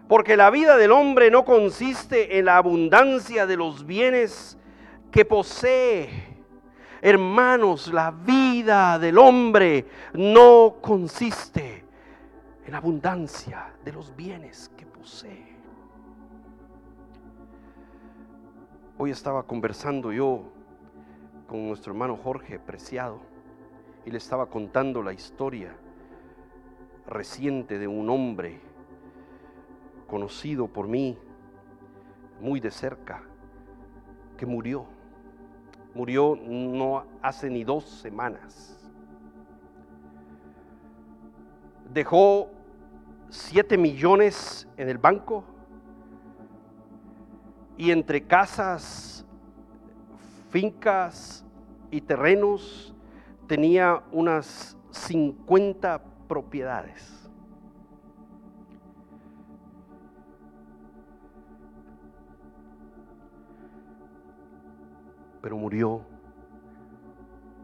porque 0.09 0.37
la 0.37 0.51
vida 0.51 0.77
del 0.77 0.93
hombre 0.93 1.31
no 1.31 1.45
consiste 1.45 2.39
en 2.39 2.47
la 2.47 2.57
abundancia 2.57 3.47
de 3.47 3.57
los 3.57 3.85
bienes 3.85 4.57
que 5.11 5.25
posee. 5.25 6.33
Hermanos, 7.01 7.93
la 7.93 8.13
vida 8.13 8.99
del 8.99 9.19
hombre 9.19 9.87
no 10.15 10.77
consiste 10.81 11.85
en 12.65 12.73
la 12.73 12.79
abundancia 12.79 13.73
de 13.85 13.93
los 13.93 14.15
bienes 14.15 14.71
que 14.77 14.87
posee. 14.87 15.52
Hoy 19.05 19.11
estaba 19.11 19.43
conversando 19.43 20.13
yo 20.13 20.45
con 21.49 21.67
nuestro 21.67 21.93
hermano 21.93 22.17
Jorge 22.17 22.61
Preciado 22.61 23.19
y 24.07 24.13
le 24.13 24.19
estaba 24.19 24.47
contando 24.47 25.03
la 25.03 25.13
historia 25.13 25.75
reciente 27.09 27.81
de 27.81 27.89
un 27.89 28.09
hombre 28.09 28.61
conocido 30.07 30.69
por 30.69 30.87
mí 30.87 31.19
muy 32.41 32.61
de 32.61 32.71
cerca 32.71 33.25
que 34.37 34.47
murió. 34.47 34.87
Murió 35.95 36.39
no 36.41 37.05
hace 37.23 37.51
ni 37.51 37.65
dos 37.65 37.83
semanas. 37.83 38.89
Dejó 41.93 42.51
siete 43.31 43.77
millones 43.77 44.69
en 44.77 44.89
el 44.89 44.99
banco 44.99 45.43
y 47.83 47.91
entre 47.91 48.23
casas, 48.23 49.27
fincas 50.51 51.45
y 51.91 52.01
terrenos 52.01 52.95
tenía 53.49 54.05
unas 54.13 54.79
50 54.93 56.01
propiedades. 56.29 57.29
Pero 65.41 65.57
murió 65.57 66.03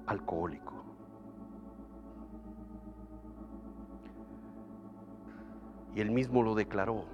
alcohólico. 0.04 0.82
Y 5.94 6.00
él 6.00 6.10
mismo 6.10 6.42
lo 6.42 6.56
declaró 6.56 7.04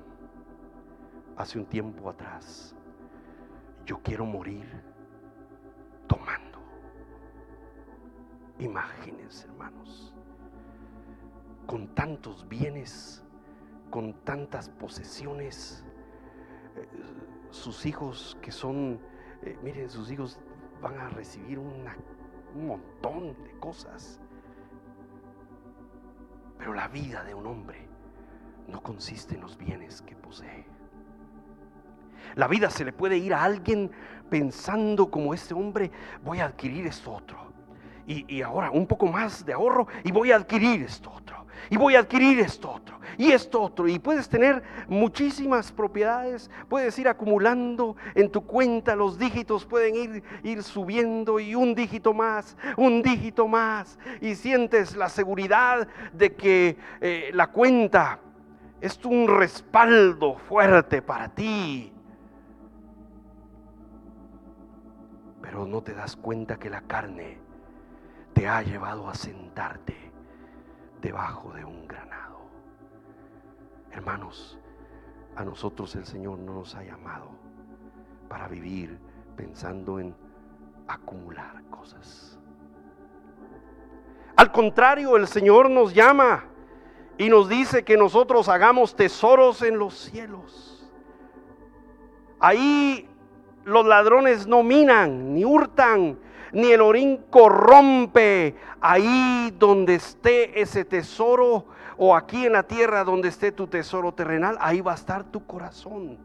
hace 1.37 1.59
un 1.59 1.67
tiempo 1.67 2.09
atrás 2.09 2.74
yo 3.85 4.01
quiero 4.03 4.25
morir 4.25 4.67
tomando. 6.07 6.59
Imagínense, 8.59 9.47
hermanos, 9.47 10.15
con 11.67 11.95
tantos 11.95 12.49
bienes, 12.49 13.23
con 13.91 14.15
tantas 14.25 14.69
posesiones, 14.69 15.85
eh, 16.77 16.89
sus 17.51 17.87
hijos 17.87 18.39
que 18.41 18.51
son, 18.51 19.01
eh, 19.43 19.59
miren, 19.63 19.91
sus 19.91 20.11
hijos 20.11 20.39
van 20.81 20.99
a 20.99 21.09
recibir 21.09 21.59
un 21.59 21.85
montón 22.67 23.35
de 23.45 23.59
cosas. 23.59 24.21
Pero 26.59 26.73
la 26.73 26.89
vida 26.89 27.25
de 27.25 27.35
un 27.35 27.47
hombre 27.47 27.89
no 28.69 28.83
consiste 28.83 29.35
en 29.35 29.43
los 29.43 29.57
bienes 29.59 30.03
que 30.03 30.17
posee. 30.17 30.74
La 32.35 32.49
vida 32.49 32.71
se 32.71 32.85
le 32.85 32.93
puede 32.93 33.17
ir 33.17 33.35
a 33.35 33.43
alguien 33.43 33.91
pensando 34.35 35.11
como 35.11 35.33
este 35.35 35.55
hombre, 35.55 35.91
voy 36.25 36.41
a 36.41 36.47
adquirir 36.47 36.87
esto 36.87 37.13
otro. 37.13 37.39
Y, 38.07 38.43
ahora 38.43 38.71
un 38.71 38.87
poco 38.87 39.07
más 39.07 39.47
de 39.47 39.53
ahorro 39.53 39.87
y 40.03 40.13
voy 40.13 40.33
a 40.33 40.37
adquirir 40.37 40.83
esto 40.83 41.11
otro. 41.11 41.47
Y 41.71 41.77
voy 41.77 41.95
a 41.95 42.01
adquirir 42.01 42.41
esto 42.41 42.71
otro. 42.71 42.99
Y 43.17 43.31
esto 43.31 43.63
otro. 43.63 43.89
Y 43.89 43.99
puedes 43.99 44.29
tener 44.29 44.63
muchísimas 44.89 45.73
propiedades. 45.73 46.51
Puedes 46.69 46.99
ir 46.99 47.09
acumulando 47.09 47.97
en 48.15 48.31
tu 48.31 48.45
cuenta. 48.45 48.95
Los 48.97 49.19
dígitos 49.19 49.65
pueden 49.65 49.95
ir, 49.95 50.23
ir 50.43 50.63
subiendo 50.63 51.41
y 51.41 51.55
un 51.55 51.75
dígito 51.75 52.13
más, 52.13 52.57
un 52.77 53.03
dígito 53.03 53.49
más. 53.49 53.99
Y 54.21 54.35
sientes 54.35 54.97
la 54.97 55.09
seguridad 55.09 55.89
de 56.13 56.35
que 56.35 56.77
eh, 57.01 57.31
la 57.33 57.47
cuenta 57.47 58.19
es 58.81 59.03
un 59.05 59.29
respaldo 59.29 60.37
fuerte 60.37 61.01
para 61.01 61.29
ti 61.29 61.94
pero 65.55 65.67
no 65.67 65.85
te 65.85 65.95
das 65.95 66.17
cuenta 66.17 66.59
que 66.59 66.69
la 66.69 66.81
carne 66.81 67.39
te 68.33 68.49
ha 68.49 68.61
llevado 68.63 69.09
a 69.09 69.15
sentarte 69.15 69.95
debajo 71.01 71.53
de 71.53 71.65
un 71.65 71.87
granado. 71.87 72.41
Hermanos, 73.93 74.59
a 75.37 75.45
nosotros 75.45 75.95
el 75.95 76.07
Señor 76.07 76.41
no 76.41 76.55
nos 76.55 76.75
ha 76.75 76.83
llamado 76.83 77.29
para 78.29 78.49
vivir 78.49 78.99
pensando 79.37 80.01
en 80.01 80.13
acumular 80.89 81.63
cosas. 81.71 82.37
Al 84.35 84.51
contrario, 84.51 85.17
el 85.17 85.29
Señor 85.29 85.71
nos 85.71 85.95
llama 85.95 86.47
y 87.17 87.29
nos 87.29 87.49
dice 87.49 87.85
que 87.85 87.97
nosotros 87.97 88.49
hagamos 88.49 88.97
tesoros 88.97 89.63
en 89.63 89.79
los 89.79 89.95
cielos. 89.95 90.91
Ahí 92.41 93.09
los 93.65 93.87
ladrones 93.87 94.47
no 94.47 94.63
minan, 94.63 95.35
ni 95.35 95.45
hurtan, 95.45 96.19
ni 96.53 96.71
el 96.71 96.81
orín 96.81 97.25
corrompe. 97.31 98.55
Ahí 98.81 99.55
donde 99.59 99.95
esté 99.95 100.61
ese 100.61 100.85
tesoro, 100.85 101.67
o 101.97 102.15
aquí 102.15 102.47
en 102.47 102.53
la 102.53 102.65
tierra 102.65 103.05
donde 103.05 103.29
esté 103.29 103.53
tu 103.53 103.67
tesoro 103.67 104.13
terrenal, 104.13 104.57
ahí 104.61 104.81
va 104.81 104.93
a 104.93 104.97
estar 104.97 105.25
tu 105.25 105.47
corazón. 105.47 106.19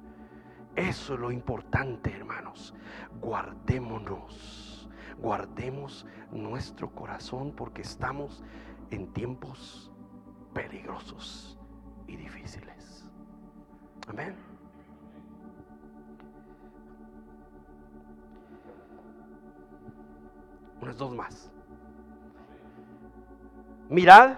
Eso 0.76 1.14
es 1.14 1.20
lo 1.20 1.32
importante, 1.32 2.12
hermanos. 2.12 2.74
Guardémonos, 3.22 4.90
guardemos 5.18 6.06
nuestro 6.32 6.90
corazón 6.90 7.54
porque 7.56 7.82
estamos 7.82 8.44
en 8.92 9.12
tiempos 9.14 9.92
peligrosos 10.54 11.60
y 12.08 12.16
difíciles. 12.16 13.06
Amén. 14.08 14.49
Unas 20.82 20.98
dos 20.98 21.14
más. 21.14 21.50
Mirad 23.90 24.38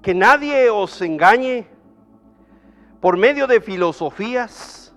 que 0.00 0.14
nadie 0.14 0.70
os 0.70 1.00
engañe 1.00 1.66
por 3.00 3.16
medio 3.16 3.46
de 3.46 3.60
filosofías 3.60 4.94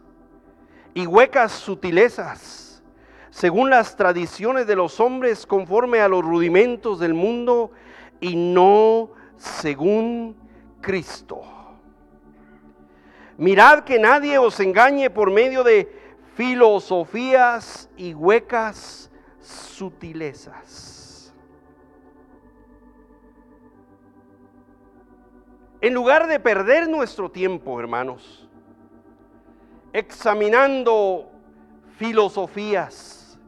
y 0.93 1.05
huecas 1.07 1.51
sutilezas, 1.51 2.83
según 3.29 3.69
las 3.69 3.95
tradiciones 3.97 4.67
de 4.67 4.75
los 4.75 4.99
hombres, 4.99 5.45
conforme 5.45 5.99
a 5.99 6.07
los 6.07 6.23
rudimentos 6.23 6.99
del 6.99 7.13
mundo 7.13 7.71
y 8.21 8.35
no 8.35 9.09
según 9.37 10.35
Cristo. 10.81 11.41
Mirad 13.37 13.83
que 13.83 13.99
nadie 13.99 14.37
os 14.37 14.59
engañe 14.59 15.09
por 15.09 15.31
medio 15.31 15.63
de 15.63 16.04
filosofías 16.35 17.89
y 17.95 18.13
huecas 18.13 19.09
sutilezas. 19.39 21.33
En 25.79 25.93
lugar 25.93 26.27
de 26.27 26.39
perder 26.39 26.89
nuestro 26.89 27.29
tiempo, 27.31 27.79
hermanos, 27.79 28.49
examinando 29.93 31.29
filosofías, 31.97 33.39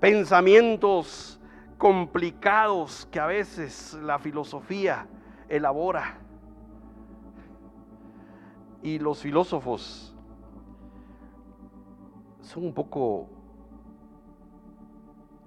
pensamientos 0.00 1.40
complicados 1.78 3.06
que 3.12 3.20
a 3.20 3.26
veces 3.26 3.94
la 4.02 4.18
filosofía 4.18 5.06
elabora. 5.48 6.18
Y 8.82 8.98
los 8.98 9.20
filósofos 9.20 10.13
son 12.44 12.66
un 12.66 12.74
poco 12.74 13.26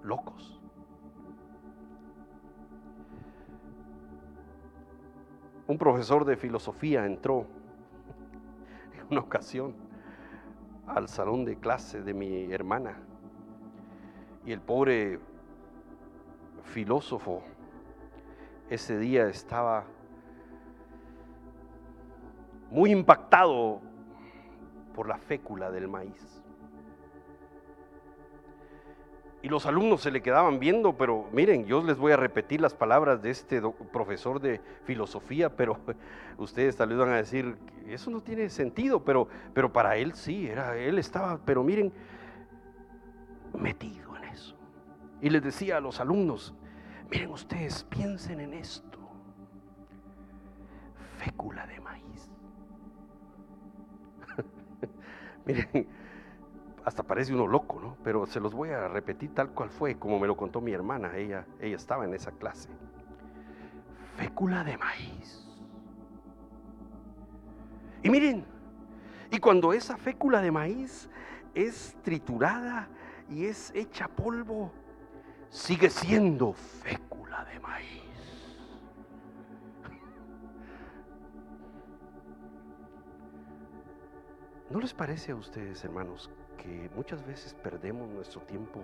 locos. 0.03 0.59
Un 5.67 5.77
profesor 5.77 6.25
de 6.25 6.37
filosofía 6.37 7.05
entró 7.05 7.45
en 8.93 9.05
una 9.11 9.21
ocasión 9.21 9.75
al 10.87 11.07
salón 11.07 11.45
de 11.45 11.57
clase 11.57 12.01
de 12.01 12.13
mi 12.13 12.51
hermana 12.51 12.97
y 14.45 14.53
el 14.53 14.61
pobre 14.61 15.19
filósofo 16.63 17.43
ese 18.69 18.97
día 18.97 19.27
estaba 19.27 19.85
muy 22.71 22.91
impactado 22.91 23.81
por 24.95 25.07
la 25.07 25.17
fécula 25.17 25.69
del 25.69 25.87
maíz. 25.87 26.36
Y 29.43 29.49
los 29.49 29.67
alumnos 29.67 30.01
se 30.01 30.09
le 30.09 30.21
quedaban 30.21 30.59
viendo, 30.59 30.97
pero 30.97 31.29
miren, 31.31 31.65
yo 31.65 31.83
les 31.83 31.97
voy 31.97 32.11
a 32.11 32.17
repetir 32.17 32.59
las 32.59 32.73
palabras 32.73 33.21
de 33.21 33.29
este 33.29 33.61
profesor 33.93 34.39
de 34.41 34.59
filosofía, 34.85 35.55
pero 35.55 35.77
ustedes 36.37 36.75
tal 36.75 36.89
vez 36.89 36.97
van 36.97 37.09
a 37.09 37.17
decir, 37.17 37.55
eso 37.87 38.09
no 38.09 38.21
tiene 38.21 38.49
sentido, 38.49 39.03
pero, 39.03 39.27
pero 39.53 39.71
para 39.71 39.95
él 39.97 40.13
sí, 40.15 40.47
era, 40.47 40.75
él 40.75 40.97
estaba, 40.97 41.39
pero 41.45 41.63
miren, 41.63 41.93
metido 43.53 44.15
en 44.17 44.23
eso. 44.23 44.55
Y 45.21 45.29
les 45.29 45.43
decía 45.43 45.77
a 45.77 45.81
los 45.81 45.99
alumnos, 45.99 46.55
miren 47.11 47.29
ustedes, 47.29 47.83
piensen 47.83 48.39
en 48.39 48.55
esto, 48.55 48.97
fécula 51.19 51.67
de 51.67 51.79
maíz. 51.79 52.31
miren, 55.45 55.87
hasta 56.87 57.03
parece 57.03 57.33
uno 57.33 57.47
loco, 57.47 57.81
¿no? 57.81 57.97
Pero 58.01 58.25
se 58.25 58.39
los 58.39 58.53
voy 58.53 58.69
a 58.69 58.87
repetir 58.87 59.33
tal 59.33 59.49
cual 59.49 59.69
fue, 59.69 59.99
como 59.99 60.19
me 60.19 60.27
lo 60.27 60.37
contó 60.37 60.61
mi 60.61 60.71
hermana, 60.71 61.17
ella, 61.17 61.45
ella 61.59 61.75
estaba 61.75 62.05
en 62.05 62.13
esa 62.13 62.31
clase. 62.31 62.69
Fécula 64.15 64.63
de 64.63 64.77
maíz. 64.77 65.45
Y 68.01 68.09
miren, 68.09 68.45
y 69.29 69.37
cuando 69.39 69.73
esa 69.73 69.97
fécula 69.97 70.41
de 70.41 70.49
maíz 70.49 71.09
es 71.53 71.97
triturada 72.03 72.87
y 73.29 73.47
es 73.47 73.73
hecha 73.75 74.07
polvo, 74.07 74.71
sigue 75.49 75.89
siendo 75.89 76.53
fécula 76.53 77.43
de 77.51 77.59
maíz. 77.59 78.01
¿No 84.69 84.79
les 84.79 84.93
parece 84.93 85.33
a 85.33 85.35
ustedes, 85.35 85.83
hermanos, 85.83 86.31
que 86.57 86.89
muchas 86.95 87.25
veces 87.25 87.53
perdemos 87.53 88.09
nuestro 88.09 88.41
tiempo 88.41 88.83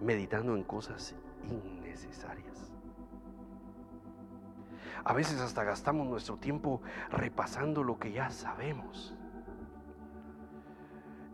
meditando 0.00 0.54
en 0.54 0.62
cosas 0.62 1.14
innecesarias. 1.50 2.72
A 5.04 5.12
veces 5.12 5.40
hasta 5.40 5.64
gastamos 5.64 6.06
nuestro 6.06 6.36
tiempo 6.38 6.80
repasando 7.10 7.82
lo 7.82 7.98
que 7.98 8.12
ya 8.12 8.30
sabemos. 8.30 9.14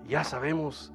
Ya 0.08 0.24
sabemos 0.24 0.92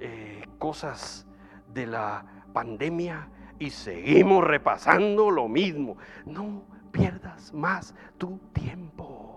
eh, 0.00 0.44
cosas 0.58 1.26
de 1.72 1.86
la 1.86 2.26
pandemia 2.52 3.28
y 3.60 3.70
seguimos 3.70 4.42
repasando 4.42 5.30
lo 5.30 5.46
mismo. 5.46 5.96
No 6.24 6.64
pierdas 6.90 7.52
más 7.52 7.94
tu 8.18 8.38
tiempo 8.52 9.33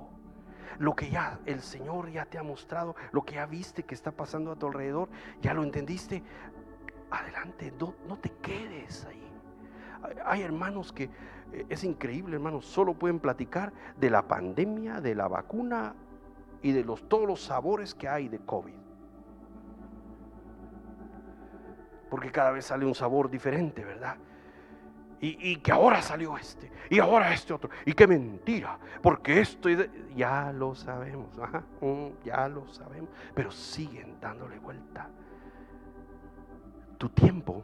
lo 0.80 0.96
que 0.96 1.10
ya 1.10 1.40
el 1.46 1.62
Señor 1.62 2.10
ya 2.10 2.26
te 2.26 2.38
ha 2.38 2.44
mostrado, 2.44 2.96
lo 3.12 3.24
que 3.24 3.36
ya 3.36 3.46
viste 3.46 3.84
que 3.84 3.96
está 3.96 4.12
pasando 4.12 4.52
a 4.52 4.56
tu 4.56 4.68
alrededor, 4.68 5.10
ya 5.42 5.54
lo 5.54 5.64
entendiste, 5.64 6.24
adelante, 7.10 7.74
no, 7.80 8.18
te 8.18 8.30
quedes 8.42 9.06
ahí. 9.06 9.24
Hay 10.26 10.42
hermanos 10.42 10.94
que 10.94 11.10
eh, 11.54 11.66
es 11.70 11.84
increíble, 11.84 12.36
hermanos, 12.36 12.66
solo 12.66 12.94
pueden 12.94 13.20
platicar 13.20 13.74
de 13.98 14.10
la 14.10 14.28
pandemia, 14.28 15.02
de 15.02 15.16
la 15.16 15.28
vacuna 15.28 15.96
y 16.62 16.72
de 16.72 16.84
los, 16.84 17.08
todos 17.08 17.28
los 17.28 17.42
sabores 17.42 17.96
que 17.96 18.08
hay 18.08 18.28
de 18.28 18.40
COVID. 18.40 18.76
Porque 22.10 22.32
cada 22.32 22.52
vez 22.52 22.66
sale 22.66 22.86
un 22.86 22.96
sabor 22.96 23.30
diferente, 23.30 23.84
¿verdad? 23.84 24.18
Y, 25.20 25.56
que 25.58 25.72
ahora 25.72 26.00
salió 26.04 26.38
este, 26.38 26.72
y 26.92 27.00
ahora 27.00 27.34
este 27.34 27.52
otro, 27.52 27.72
y 27.86 27.94
qué 27.94 28.06
mentira, 28.06 28.78
porque 29.02 29.42
esto 29.42 29.68
ya 30.16 30.52
lo 30.52 30.76
sabemos, 30.76 31.36
mm, 31.82 32.24
ya 32.24 32.48
lo 32.48 32.68
sabemos, 32.68 33.10
pero 33.34 33.50
siguen 33.50 34.20
dándole 34.22 34.60
vuelta. 34.60 35.10
Tu 37.00 37.10
tiempo 37.10 37.64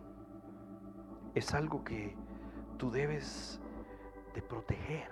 es 1.35 1.53
algo 1.53 1.83
que 1.83 2.15
tú 2.77 2.89
debes 2.89 3.61
de 4.33 4.41
proteger. 4.41 5.11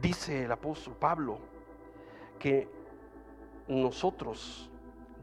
Dice 0.00 0.44
el 0.44 0.52
apóstol 0.52 0.96
Pablo 0.98 1.40
que 2.38 2.70
nosotros 3.68 4.70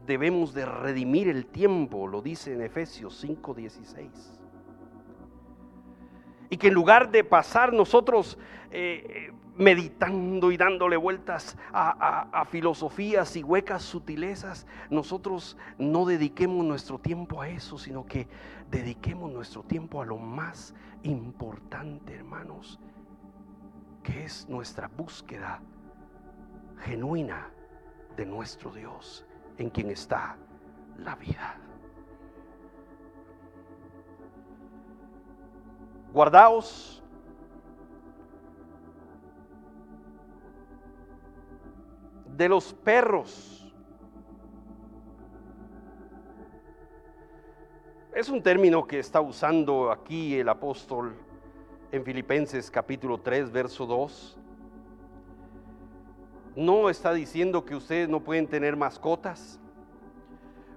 debemos 0.06 0.54
de 0.54 0.66
redimir 0.66 1.28
el 1.28 1.46
tiempo, 1.46 2.06
lo 2.06 2.22
dice 2.22 2.54
en 2.54 2.62
Efesios 2.62 3.24
5:16 3.24 4.43
y 6.50 6.56
que 6.56 6.68
en 6.68 6.74
lugar 6.74 7.10
de 7.10 7.24
pasar 7.24 7.72
nosotros 7.72 8.38
eh, 8.70 9.32
meditando 9.56 10.50
y 10.50 10.56
dándole 10.56 10.96
vueltas 10.96 11.56
a, 11.72 12.44
filosofías 12.50 13.36
y 13.36 13.42
huecas 13.42 13.82
sutilezas, 13.82 14.66
nosotros 14.90 15.56
no 15.78 16.04
dediquemos 16.04 16.64
nuestro 16.64 16.98
tiempo 16.98 17.40
a 17.40 17.48
eso, 17.48 17.78
sino 17.78 18.04
que 18.04 18.26
dediquemos 18.70 19.30
nuestro 19.30 19.62
tiempo 19.62 20.02
a 20.02 20.06
lo 20.06 20.16
más 20.16 20.74
importante, 21.02 22.14
hermanos, 22.14 22.80
que 24.02 24.24
es 24.24 24.48
nuestra 24.48 24.88
búsqueda 24.88 25.60
genuina 26.80 27.50
de 28.16 28.26
nuestro 28.26 28.72
Dios, 28.72 29.24
en 29.58 29.70
quien 29.70 29.90
está 29.90 30.36
la 30.98 31.14
vida. 31.16 31.58
Guardaos 36.14 37.02
de 42.36 42.48
los 42.48 42.72
perros. 42.72 43.68
Es 48.14 48.28
un 48.28 48.40
término 48.40 48.86
que 48.86 49.00
está 49.00 49.20
usando 49.20 49.90
aquí 49.90 50.38
el 50.38 50.48
apóstol 50.48 51.16
en 51.90 52.04
Filipenses 52.04 52.70
capítulo 52.70 53.18
3, 53.18 53.50
verso 53.50 53.84
2. 53.84 54.38
No 56.54 56.90
está 56.90 57.12
diciendo 57.12 57.64
que 57.64 57.74
ustedes 57.74 58.08
no 58.08 58.20
pueden 58.20 58.46
tener 58.46 58.76
mascotas. 58.76 59.58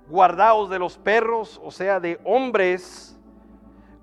Guardaos 0.09 0.67
de 0.71 0.79
los 0.79 0.97
perros, 0.97 1.61
o 1.63 1.69
sea, 1.69 1.99
de 1.99 2.19
hombres 2.23 3.16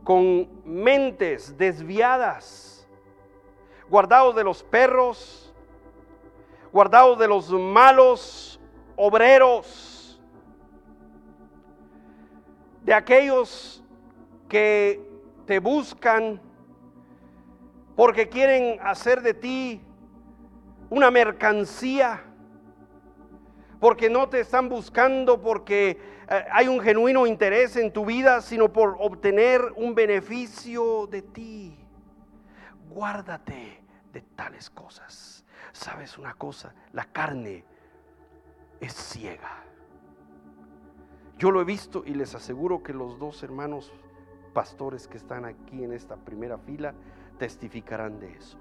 con 0.04 0.48
mentes 0.64 1.56
desviadas. 1.56 2.86
Guardaos 3.88 4.36
de 4.36 4.44
los 4.44 4.62
perros, 4.62 5.52
guardaos 6.72 7.18
de 7.18 7.26
los 7.26 7.50
malos 7.50 8.60
obreros, 8.96 10.20
de 12.82 12.92
aquellos 12.92 13.82
que 14.48 15.00
te 15.46 15.58
buscan 15.58 16.40
porque 17.96 18.28
quieren 18.28 18.78
hacer 18.82 19.22
de 19.22 19.34
ti 19.34 19.80
una 20.90 21.10
mercancía, 21.10 22.24
porque 23.80 24.10
no 24.10 24.28
te 24.28 24.40
están 24.40 24.68
buscando 24.68 25.40
porque 25.40 25.98
hay 26.28 26.68
un 26.68 26.80
genuino 26.80 27.26
interés 27.26 27.76
en 27.76 27.92
tu 27.92 28.04
vida, 28.04 28.40
sino 28.40 28.72
por 28.72 28.96
obtener 28.98 29.60
un 29.76 29.94
beneficio 29.94 31.06
de 31.06 31.22
ti. 31.22 31.78
Guárdate 32.90 33.82
de 34.12 34.20
tales 34.20 34.70
cosas. 34.70 35.44
¿Sabes 35.72 36.18
una 36.18 36.34
cosa? 36.34 36.74
La 36.92 37.04
carne 37.04 37.64
es 38.80 38.92
ciega. 38.92 39.64
Yo 41.36 41.50
lo 41.50 41.60
he 41.60 41.64
visto 41.64 42.04
y 42.06 42.14
les 42.14 42.34
aseguro 42.34 42.82
que 42.82 42.92
los 42.92 43.18
dos 43.18 43.42
hermanos 43.42 43.92
pastores 44.52 45.08
que 45.08 45.16
están 45.16 45.44
aquí 45.44 45.82
en 45.82 45.92
esta 45.92 46.16
primera 46.16 46.58
fila 46.58 46.94
testificarán 47.38 48.20
de 48.20 48.32
eso. 48.32 48.56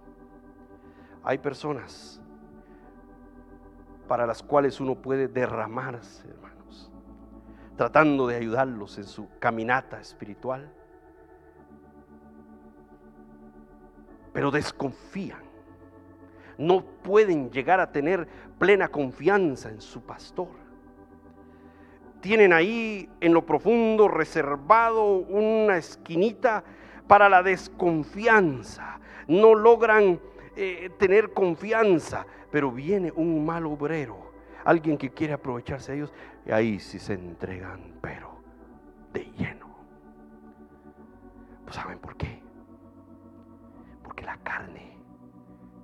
Hay 1.24 1.38
personas 1.38 2.20
para 4.08 4.26
las 4.26 4.42
cuales 4.44 4.82
uno 4.82 4.96
puede 4.96 5.28
derramarse, 5.28 6.28
hermanos, 6.28 6.53
tratando 7.76 8.28
de 8.28 8.36
ayudarlos 8.36 8.98
en 8.98 9.06
su 9.06 9.28
caminata 9.40 10.00
espiritual, 10.00 10.72
pero 14.32 14.52
desconfían. 14.52 15.42
No 16.58 16.84
pueden 16.84 17.50
llegar 17.52 17.80
a 17.80 17.92
tener 17.92 18.28
plena 18.60 18.88
confianza 18.88 19.70
en 19.70 19.82
su 19.82 20.02
pastor. 20.02 20.50
Tienen 22.22 22.54
ahí 22.54 23.10
en 23.20 23.34
lo 23.34 23.46
profundo 23.46 24.08
reservado 24.08 25.18
una 25.18 25.78
esquinita 25.78 26.64
para 27.08 27.28
la 27.28 27.44
desconfianza. 27.44 29.00
No 29.28 29.56
logran 29.56 30.20
eh, 30.56 30.92
tener 30.98 31.34
confianza, 31.34 32.26
pero 32.52 32.72
viene 32.72 33.12
un 33.16 33.46
mal 33.46 33.66
obrero, 33.66 34.32
alguien 34.64 34.98
que 34.98 35.12
quiere 35.12 35.34
aprovecharse 35.34 35.92
de 35.92 35.98
ellos, 36.00 36.14
y 36.46 36.52
ahí 36.52 36.80
sí 36.80 37.00
se 37.00 37.14
entregan, 37.14 37.96
pero 38.02 38.42
de 39.14 39.26
lleno. 39.38 39.68
Pues 41.64 41.76
¿saben 41.76 42.00
por 42.00 42.16
qué? 42.18 42.42
Porque 44.04 44.24
la 44.24 44.38
carne 44.38 44.98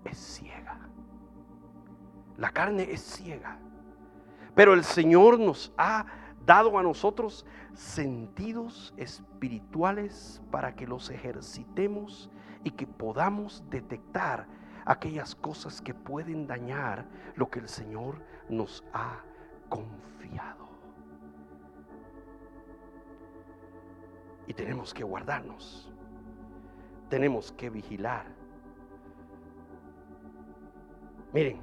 es 0.05 0.17
ciega. 0.17 0.79
La 2.37 2.49
carne 2.51 2.91
es 2.91 3.01
ciega. 3.01 3.57
Pero 4.55 4.73
el 4.73 4.83
Señor 4.83 5.39
nos 5.39 5.73
ha 5.77 6.05
dado 6.45 6.77
a 6.77 6.83
nosotros 6.83 7.45
sentidos 7.73 8.93
espirituales 8.97 10.41
para 10.51 10.75
que 10.75 10.87
los 10.87 11.09
ejercitemos 11.09 12.29
y 12.63 12.71
que 12.71 12.87
podamos 12.87 13.63
detectar 13.69 14.47
aquellas 14.85 15.35
cosas 15.35 15.81
que 15.81 15.93
pueden 15.93 16.47
dañar 16.47 17.05
lo 17.35 17.49
que 17.49 17.59
el 17.59 17.69
Señor 17.69 18.21
nos 18.49 18.83
ha 18.93 19.23
confiado. 19.69 20.67
Y 24.47 24.53
tenemos 24.53 24.93
que 24.93 25.03
guardarnos, 25.03 25.91
tenemos 27.09 27.51
que 27.51 27.69
vigilar. 27.69 28.25
Miren, 31.31 31.61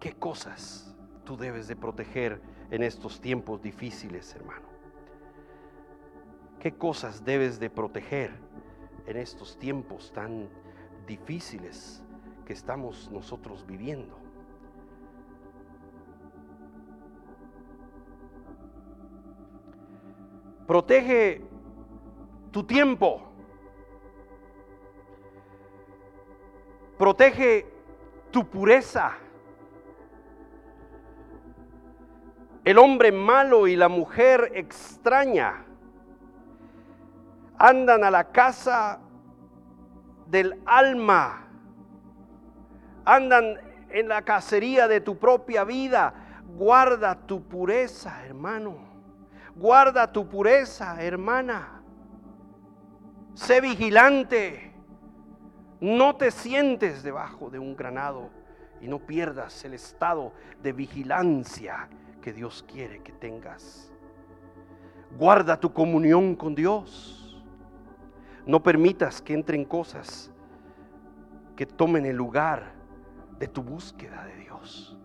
¿qué 0.00 0.12
cosas 0.12 0.94
tú 1.24 1.36
debes 1.36 1.68
de 1.68 1.76
proteger 1.76 2.42
en 2.70 2.82
estos 2.82 3.20
tiempos 3.20 3.62
difíciles, 3.62 4.34
hermano? 4.34 4.66
¿Qué 6.58 6.72
cosas 6.74 7.24
debes 7.24 7.60
de 7.60 7.70
proteger 7.70 8.32
en 9.06 9.16
estos 9.16 9.58
tiempos 9.58 10.12
tan 10.12 10.48
difíciles 11.06 12.02
que 12.44 12.52
estamos 12.52 13.10
nosotros 13.10 13.64
viviendo. 13.66 14.23
Protege 20.66 21.42
tu 22.50 22.62
tiempo. 22.62 23.20
Protege 26.96 27.66
tu 28.30 28.48
pureza. 28.48 29.12
El 32.64 32.78
hombre 32.78 33.12
malo 33.12 33.66
y 33.66 33.76
la 33.76 33.88
mujer 33.88 34.52
extraña 34.54 35.66
andan 37.58 38.04
a 38.04 38.10
la 38.10 38.32
casa 38.32 39.00
del 40.26 40.60
alma, 40.64 41.46
andan 43.04 43.58
en 43.90 44.08
la 44.08 44.22
cacería 44.22 44.88
de 44.88 45.00
tu 45.00 45.18
propia 45.18 45.64
vida. 45.64 46.14
Guarda 46.56 47.14
tu 47.26 47.42
pureza, 47.42 48.24
hermano. 48.24 48.93
Guarda 49.56 50.10
tu 50.10 50.28
pureza, 50.28 51.00
hermana. 51.02 51.82
Sé 53.34 53.60
vigilante. 53.60 54.72
No 55.80 56.16
te 56.16 56.30
sientes 56.30 57.02
debajo 57.02 57.50
de 57.50 57.58
un 57.58 57.76
granado 57.76 58.30
y 58.80 58.88
no 58.88 58.98
pierdas 58.98 59.64
el 59.64 59.74
estado 59.74 60.32
de 60.62 60.72
vigilancia 60.72 61.88
que 62.20 62.32
Dios 62.32 62.64
quiere 62.66 63.02
que 63.02 63.12
tengas. 63.12 63.92
Guarda 65.18 65.58
tu 65.58 65.72
comunión 65.72 66.34
con 66.34 66.54
Dios. 66.54 67.42
No 68.46 68.62
permitas 68.62 69.22
que 69.22 69.34
entren 69.34 69.64
cosas 69.64 70.30
que 71.54 71.66
tomen 71.66 72.06
el 72.06 72.16
lugar 72.16 72.72
de 73.38 73.46
tu 73.46 73.62
búsqueda 73.62 74.24
de 74.24 74.36
Dios. 74.36 74.98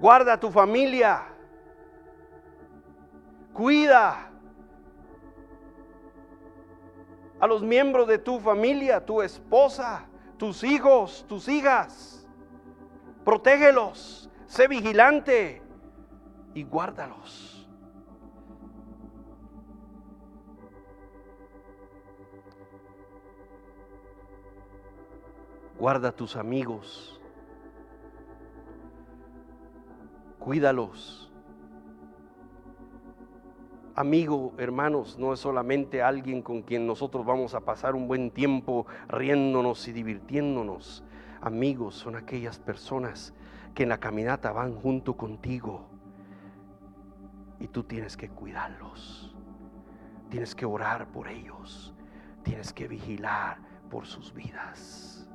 Guarda 0.00 0.38
tu 0.38 0.50
familia. 0.50 1.33
Cuida 3.54 4.32
a 7.38 7.46
los 7.46 7.62
miembros 7.62 8.08
de 8.08 8.18
tu 8.18 8.40
familia, 8.40 9.04
tu 9.04 9.22
esposa, 9.22 10.06
tus 10.36 10.64
hijos, 10.64 11.24
tus 11.28 11.48
hijas. 11.48 12.28
Protégelos, 13.24 14.28
sé 14.46 14.66
vigilante 14.66 15.62
y 16.52 16.64
guárdalos. 16.64 17.68
Guarda 25.78 26.08
a 26.08 26.12
tus 26.12 26.34
amigos. 26.34 27.20
Cuídalos. 30.40 31.23
Amigo, 33.96 34.54
hermanos, 34.58 35.20
no 35.20 35.32
es 35.32 35.38
solamente 35.38 36.02
alguien 36.02 36.42
con 36.42 36.62
quien 36.62 36.84
nosotros 36.84 37.24
vamos 37.24 37.54
a 37.54 37.60
pasar 37.60 37.94
un 37.94 38.08
buen 38.08 38.32
tiempo 38.32 38.86
riéndonos 39.06 39.86
y 39.86 39.92
divirtiéndonos. 39.92 41.04
Amigos 41.40 41.94
son 41.94 42.16
aquellas 42.16 42.58
personas 42.58 43.34
que 43.72 43.84
en 43.84 43.90
la 43.90 43.98
caminata 43.98 44.50
van 44.50 44.74
junto 44.74 45.16
contigo 45.16 45.86
y 47.60 47.68
tú 47.68 47.84
tienes 47.84 48.16
que 48.16 48.28
cuidarlos. 48.28 49.32
Tienes 50.28 50.56
que 50.56 50.66
orar 50.66 51.06
por 51.12 51.28
ellos. 51.28 51.94
Tienes 52.42 52.72
que 52.72 52.88
vigilar 52.88 53.58
por 53.90 54.06
sus 54.06 54.34
vidas. 54.34 55.28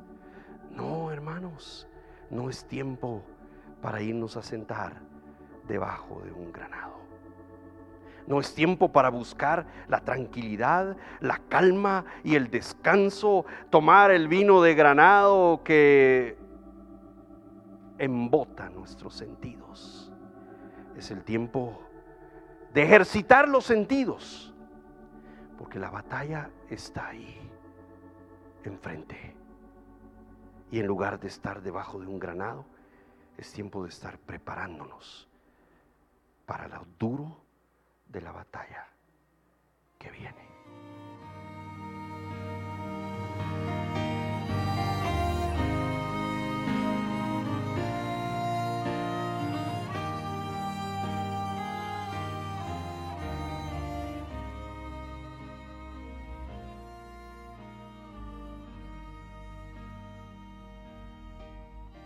No, 0.70 1.12
hermanos, 1.12 1.88
no 2.30 2.49
es 2.49 2.66
tiempo 2.68 3.24
para 3.82 4.01
irnos 4.01 4.36
a 4.36 4.43
sentar 4.43 5.01
debajo 5.66 6.22
de 6.26 6.34
un 6.34 6.51
granado. 6.51 7.09
No 8.30 8.40
es 8.40 8.54
tiempo 8.54 8.92
para 8.92 9.10
buscar 9.10 9.66
la 9.88 10.02
tranquilidad, 10.02 10.96
la 11.20 11.40
calma 11.50 12.06
y 12.24 12.36
el 12.36 12.52
descanso, 12.52 13.44
tomar 13.72 14.12
el 14.12 14.28
vino 14.28 14.62
de 14.62 14.76
granado 14.76 15.64
que 15.64 16.38
embota 17.98 18.70
nuestros 18.70 19.16
sentidos. 19.16 20.14
Es 20.96 21.10
el 21.10 21.24
tiempo 21.24 21.82
de 22.72 22.84
ejercitar 22.84 23.50
los 23.50 23.66
sentidos, 23.66 24.54
porque 25.58 25.80
la 25.80 25.90
batalla 25.90 26.52
está 26.70 27.08
ahí, 27.08 27.50
enfrente. 28.64 29.36
Y 30.70 30.80
en 30.80 30.86
lugar 30.86 31.20
de 31.20 31.30
estar 31.30 31.64
debajo 31.64 32.00
de 32.00 32.06
un 32.06 32.20
granado, 32.20 32.64
es 33.38 33.52
tiempo 33.52 33.82
de 33.82 33.90
estar 33.90 34.20
preparándonos 34.20 35.28
para 36.46 36.68
lo 36.68 36.86
duro 37.00 37.49
de 38.10 38.22
la 38.22 38.32
batalla 38.32 38.88
que 39.97 40.12
viene. 40.12 40.59